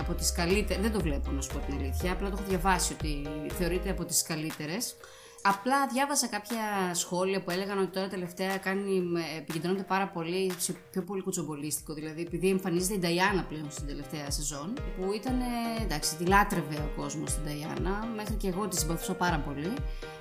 [0.00, 0.82] από τις καλύτερες.
[0.82, 2.12] Δεν το βλέπω να σου πω την αλήθεια.
[2.12, 3.22] Απλά το έχω διαβάσει ότι
[3.58, 4.94] θεωρείται από τις καλύτερες.
[5.46, 9.02] Απλά διάβασα κάποια σχόλια που έλεγαν ότι τώρα τελευταία κάνει,
[9.34, 11.94] ε, επικεντρώνεται πάρα πολύ σε πιο πολύ κουτσομπολίστικο.
[11.94, 15.40] Δηλαδή, επειδή εμφανίζεται η Νταϊάννα πλέον στην τελευταία σεζόν, που ήταν.
[15.40, 19.72] ε, εντάξει, τη λάτρευε ο κόσμος στην Νταϊάννα, μέχρι και εγώ τη συμπαθούσα πάρα πολύ.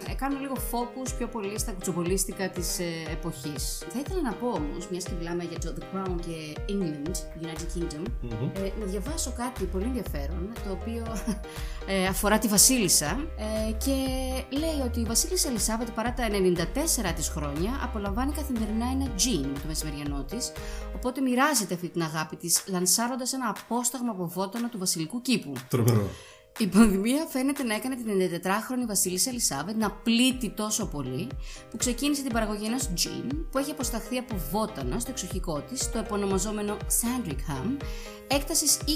[0.10, 3.84] Ε, κάνω λίγο focus πιο πολύ στα κουτσομπολίστικα της ε, εποχής.
[3.90, 7.78] Θα ήθελα να πω όμως, μιας και μιλάμε για το The Crown και England, United
[7.78, 8.06] Kingdom,
[8.54, 11.04] ε, να διαβάσω κάτι πολύ ενδιαφέρον, το οποίο
[11.94, 13.96] ε, αφορά τη Βασίλισσα ε, και
[14.58, 19.60] λέει ότι η Βασίλισσα Ελισάβετ παρά τα 94 της χρόνια απολαμβάνει καθημερινά ένα τζιν με
[19.60, 20.52] το μεσημεριανό της,
[20.96, 25.54] οπότε μοιράζεται αυτή την αγάπη της λανσάροντας ένα απόσταγμα από βότανο του βασιλικού κήπου.
[25.70, 26.10] Τρομερό.
[26.58, 31.28] Η πανδημία φαίνεται να έκανε την 94χρονη Βασίλισσα Ελισάβετ να πλήττει τόσο πολύ
[31.70, 35.98] που ξεκίνησε την παραγωγή ενός τζιν που έχει αποσταχθεί από βότανα στο εξοχικό της, το
[35.98, 37.84] επωνομαζόμενο Sandringham,
[38.36, 38.92] έκτασης 20.000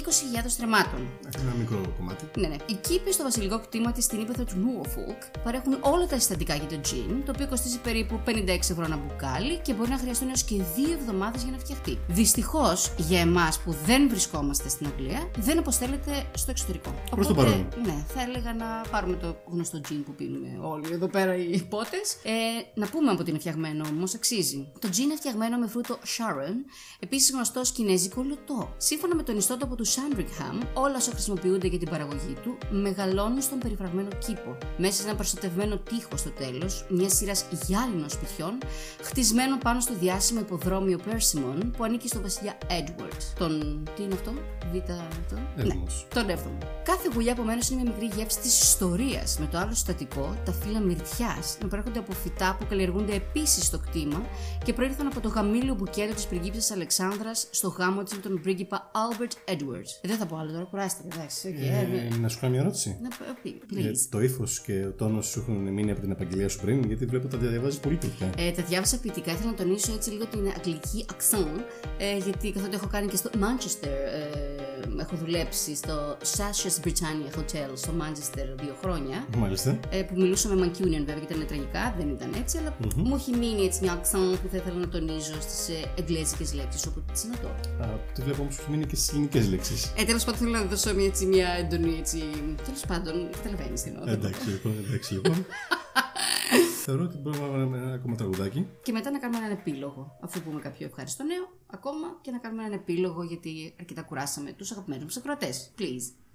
[0.58, 1.08] θρεμάτων.
[1.28, 2.26] Έχει ένα μικρό κομμάτι.
[2.40, 2.56] Ναι, ναι.
[2.66, 6.68] Οι κήποι στο βασιλικό κτήμα της στην ύπεθρο του Norfolk παρέχουν όλα τα συστατικά για
[6.68, 10.44] το τζιν, το οποίο κοστίζει περίπου 56 ευρώ ένα μπουκάλι και μπορεί να χρειαστούν έως
[10.44, 11.98] και δύο εβδομάδες για να φτιαχτεί.
[12.08, 16.94] Δυστυχώς για εμάς που δεν βρισκόμαστε στην Αγγλία, δεν αποστέλλεται στο εξωτερικό.
[17.10, 17.68] Προς το Οπότε, παρόν.
[17.86, 22.18] Ναι, θα έλεγα να πάρουμε το γνωστό τζιν που πίνουμε όλοι εδώ πέρα οι πότες.
[22.24, 22.32] Ε,
[22.74, 24.72] να πούμε από τι είναι φτιαγμένο όμως, αξίζει.
[24.80, 26.56] Το τζιν είναι φτιαγμένο με φρούτο Sharon,
[27.00, 28.74] επίσης γνωστό ως κινέζικο λωτό.
[28.78, 33.60] Σύμφωνα με τον ιστότοπο του Sandringham, όλα όσα χρησιμοποιούνται για την παραγωγή του μεγαλώνουν στον
[33.60, 34.58] περιφραγμένο κήπο.
[34.78, 37.34] Μέσα σε ένα προστατευμένο τείχος στο τέλος, μια σειρά
[37.66, 38.58] γυάλινων σπιτιών,
[39.02, 43.22] χτισμένο πάνω στο διάσημο υποδρόμιο Persimmon που ανήκει στο βασιλιά Edward.
[43.38, 43.84] Τον.
[43.96, 44.32] Τι είναι αυτό,
[44.72, 44.76] Β.
[44.76, 45.38] Αυτό.
[45.56, 46.08] Έβδομος.
[46.16, 46.66] Ναι, τον 7ο.
[46.84, 50.80] Κάθε γουλιά επομένως είναι μια μικρή γεύση της ιστορίας, με το άλλο συστατικό, τα φύλλα
[50.80, 54.26] μυρτιά, να προέρχονται από φυτά που καλλιεργούνται επίσης στο κτήμα
[54.66, 58.90] και προήλθαν από το γαμήλιο μπουκέτο της πριγκίπισσας Αλεξάνδρας στο γάμο της με τον πρίγκιπα
[59.10, 59.92] Albert Edwards.
[60.02, 61.48] Ε, δεν θα πω άλλο τώρα, κουράστηκα, εντάξει.
[61.48, 62.16] οκ, ε, ναι.
[62.16, 62.98] Ε, να σου κάνω μια ερώτηση.
[63.02, 64.08] Να πω, ε, Ε, please.
[64.10, 67.28] το ύφος και ο τόνος σου έχουν μείνει από την απαγγελία σου πριν, γιατί βλέπω
[67.28, 68.30] τα διαβάζεις πολύ ποιητικά.
[68.38, 71.60] Ε, τα διάβασα ποιητικά, ήθελα να τονίσω έτσι λίγο την αγγλική accent,
[71.98, 77.70] ε, γιατί καθότι έχω κάνει και στο Manchester ε, έχω δουλέψει στο Sasha's Britannia Hotel
[77.74, 79.26] στο Manchester δύο χρόνια.
[79.38, 79.80] Μάλιστα.
[79.90, 83.32] Ε, που μιλούσα με Mancunian βέβαια και ήταν τραγικά, δεν ήταν έτσι, αλλά μου έχει
[83.32, 87.28] μείνει έτσι μια accent που θα ήθελα να τονίζω στις ε, εγγλέζικες λέξεις, οπότε τι
[87.28, 87.48] να το.
[87.84, 89.94] Α, τη βλέπω όμως που μείνει και στι ελληνικέ λέξεις.
[89.98, 92.24] Ε, τέλος πάντων θέλω να δώσω μια, έτσι, μια έντονη έτσι.
[92.66, 94.04] Τέλος πάντων, καταλαβαίνεις τι εννοώ.
[94.08, 95.46] εντάξει λοιπόν, εντάξει λοιπόν.
[96.86, 98.68] Θεωρώ ότι μπορούμε να βάλουμε ένα ακόμα τραγουδάκι.
[98.84, 100.18] Και μετά να κάνουμε έναν επίλογο.
[100.22, 104.72] Αφού πούμε κάποιο ευχάριστο νέο, ακόμα και να κάνουμε έναν επίλογο γιατί αρκετά κουράσαμε τους
[104.72, 105.72] αγαπημένους μας ακροατές.
[105.80, 106.27] Please.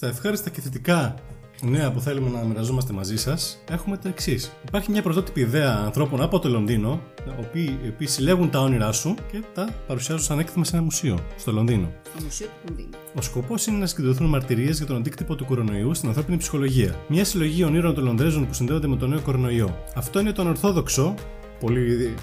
[0.00, 1.14] Στα ευχάριστα και θετικά
[1.62, 4.52] νέα που θέλουμε να μοιραζόμαστε μαζί σας, έχουμε το εξής.
[4.66, 8.92] Υπάρχει μια πρωτότυπη ιδέα ανθρώπων από το Λονδίνο, οι οποίοι, οι οποίοι συλλέγουν τα όνειρά
[8.92, 11.92] σου και τα παρουσιάζουν σαν έκθεμα σε ένα μουσείο στο Λονδίνο.
[12.16, 12.88] Το Μουσείο του Λονδίνου.
[13.14, 16.94] Ο σκοπός είναι να συγκεντρωθούν μαρτυρίες για τον αντίκτυπο του κορονοϊού στην ανθρώπινη ψυχολογία.
[17.08, 19.84] Μια συλλογή ονείρων των Λονδρέζων που συνδέονται με τον νέο κορονοϊό.
[19.94, 21.14] Αυτό είναι το ανορθόδοξο,
[21.60, 22.14] πολύ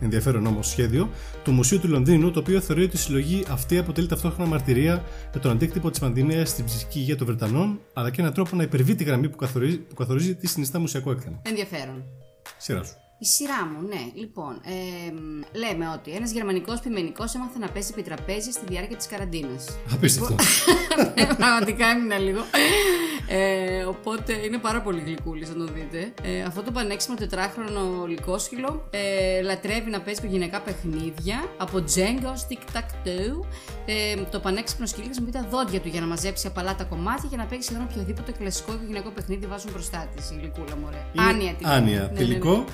[0.00, 1.10] ενδιαφέρον όμως σχέδιο,
[1.44, 5.40] του Μουσείου του Λονδίνου, το οποίο θεωρεί ότι η συλλογή αυτή αποτελεί ταυτόχρονα μαρτυρία για
[5.40, 8.94] τον αντίκτυπο της πανδημίας στην ψυχική υγεία των Βρετανών, αλλά και έναν τρόπο να υπερβεί
[8.94, 11.40] τη γραμμή που καθορίζει, που καθορίζει τι συνιστά μουσιακό έκθεμα.
[11.42, 12.04] Ενδιαφέρον.
[12.56, 12.94] Σειρά σου.
[13.20, 14.10] Η σειρά μου, ναι.
[14.14, 15.10] Λοιπόν, ε,
[15.58, 19.78] λέμε ότι ένας γερμανικός πειμενικό έμαθε να παίζει επί τραπέζι στη διάρκεια της καραντίνας.
[19.92, 20.34] Απίστευτο.
[21.14, 22.40] Ναι, Πραγματικά έμεινα λίγο.
[23.28, 26.12] Ε, οπότε είναι πάρα πολύ γλυκούλη να το δείτε.
[26.22, 32.46] Ε, αυτό το πανέξιμο τετράχρονο λικόσχυλο ε, λατρεύει να παίζει οικογενειακά παιχνίδια από Jenga ως
[32.50, 33.44] tic tac toe.
[33.86, 37.36] Ε, το πανέξυπνο σκυλί χρησιμοποιεί τα δόντια του για να μαζέψει απαλά τα κομμάτια και
[37.36, 40.30] να παίξει σχεδόν οποιοδήποτε κλασικό οικογενειακό παιχνίδι βάζουν μπροστά της.
[40.30, 41.06] Η γλυκούλα μου, ωραία.
[41.12, 41.98] Είναι Άνοια την Άνοια.
[42.00, 42.26] Ναι, ναι,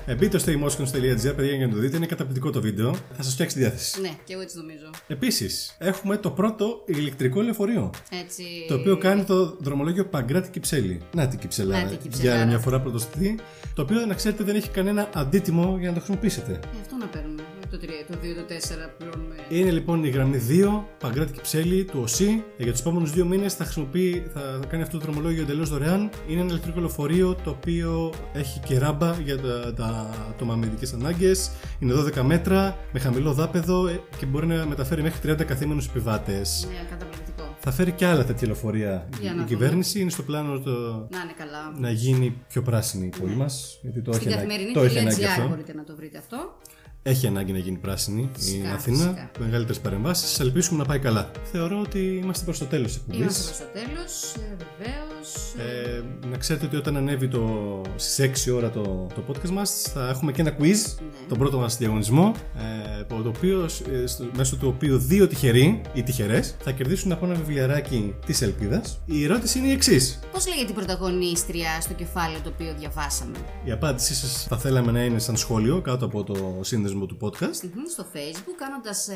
[0.06, 0.14] ναι.
[0.38, 0.66] Τελικό.
[0.66, 1.96] Ε, Μπείτε στο emotions.gr, παιδιά, για να το δείτε.
[1.96, 2.94] Είναι καταπληκτικό το βίντεο.
[3.16, 4.00] Θα σας φτιάξει τη διάθεση.
[4.00, 4.90] Ναι, και εγώ έτσι νομίζω.
[5.06, 7.90] Επίσης, έχουμε το πρώτο ηλεκτρικό λεωφορείο.
[8.22, 8.44] Έτσι.
[8.68, 11.00] Το οποίο κάνει το δρομολόγιο Παγκράτη Κυψέλη.
[11.14, 11.82] Να την Κυψελάρα.
[11.82, 12.30] Να την Κυψελάρα.
[12.30, 13.38] Για άλλη μια φορά πρωτοστατή.
[13.74, 16.52] Το οποίο να ξέρετε δεν έχει κανένα αντίτιμο για να το χρησιμοποιήσετε.
[16.52, 17.42] Ε, αυτό να παίρνουμε.
[17.74, 18.54] Το το 3, το 2, το
[18.88, 19.34] 4 πληρώνουμε.
[19.48, 22.42] Είναι λοιπόν η γραμμή 2, Παγκράτη Κυψέλη, του ΟΣΥ.
[22.56, 26.10] Ε, Για τους επόμενους δύο μήνες θα χρησιμοποιεί, θα κάνει αυτό το δρομολόγιο εντελώς δωρεάν.
[26.28, 30.92] Είναι ένα ηλεκτρικό λεωφορείο το οποίο έχει και ράμπα για τα, τα άτομα με ειδικές
[30.92, 31.50] ανάγκες.
[31.78, 36.68] Είναι 12 μέτρα, με χαμηλό δάπεδο ε, και μπορεί να μεταφέρει μέχρι 30 καθήμενους επιβάτες.
[36.70, 37.54] Ναι, καταπληκτικό.
[37.58, 40.00] Θα φέρει και άλλα τέτοια λεωφορεία Για η να κυβέρνηση.
[40.00, 41.72] Είναι στο πλάνο το, Να είναι καλά.
[41.78, 43.78] να γίνει πιο πράσινη η πόλη μας.
[43.82, 45.48] Γιατί το Στην έχει, ανάγκη- καθημερινή το έχει ανάγκη .gr αυτό.
[45.48, 46.56] μπορείτε να το βρείτε αυτό.
[47.06, 48.96] Έχει ανάγκη να γίνει πράσινη Φυσικά, η Αθήνα.
[48.96, 49.30] φυσικά.
[49.38, 50.40] Μεγαλύτερες παρεμβάσεις.
[50.40, 51.30] Ελπίσουμε να πάει καλά.
[51.52, 53.20] Θεωρώ ότι είμαστε προς το τέλος της εκπομπής.
[53.20, 55.54] Είμαστε προς το τέλος, ε, βεβαίως.
[55.58, 57.48] Ε, να ξέρετε ότι όταν ανέβει το,
[57.96, 58.82] στις 6 ώρα το,
[59.14, 61.26] το podcast μας θα έχουμε και ένα quiz, Ναι.
[61.28, 63.68] τον πρώτο μας διαγωνισμό ε, από το οποίο,
[64.02, 68.42] ε, στο, μέσω του οποίου δύο τυχεροί ή τυχερές θα κερδίσουν από ένα βιβλιαράκι της
[68.42, 69.00] Ελπίδας.
[69.04, 70.18] Η ερώτηση είναι η εξής.
[70.32, 75.04] Πώς λέγεται η πρωταγωνίστρια στο κεφάλαιο το οποίο διαβάσαμε; Η απάντησή σας θα θέλαμε να
[75.04, 77.60] είναι σαν σχόλιο κάτω από το σύνδεσμο του podcast.
[77.74, 79.14] Μμμ, στο facebook κάνοντας ε,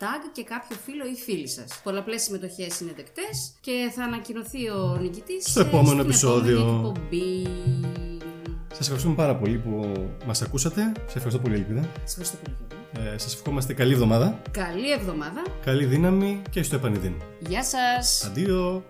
[0.00, 1.80] tag και κάποιο φίλο ή φίλη σας.
[1.82, 6.58] Πολλαπλές συμμετοχές είναι δεκτές και θα ανακοινωθεί ο νικητής Στο ε, επόμενο στην επεισόδιο.
[6.60, 7.46] επόμενη εκπομπή.
[8.72, 9.92] Σας ευχαριστούμε πάρα πολύ που
[10.26, 10.92] μας ακούσατε.
[11.06, 11.80] Σας ευχαριστώ πολύ Ελπίδα.
[12.04, 12.56] Σας ευχαριστώ πολύ.
[12.92, 13.14] Γιώργο.
[13.14, 15.42] Ε, σας ευχόμαστε καλή εβδομάδα, Καλή εβδομάδα.
[15.64, 17.14] καλή δύναμη και στο επανειδήν.
[17.48, 18.24] Γεια σας.
[18.24, 18.82] Αντίο!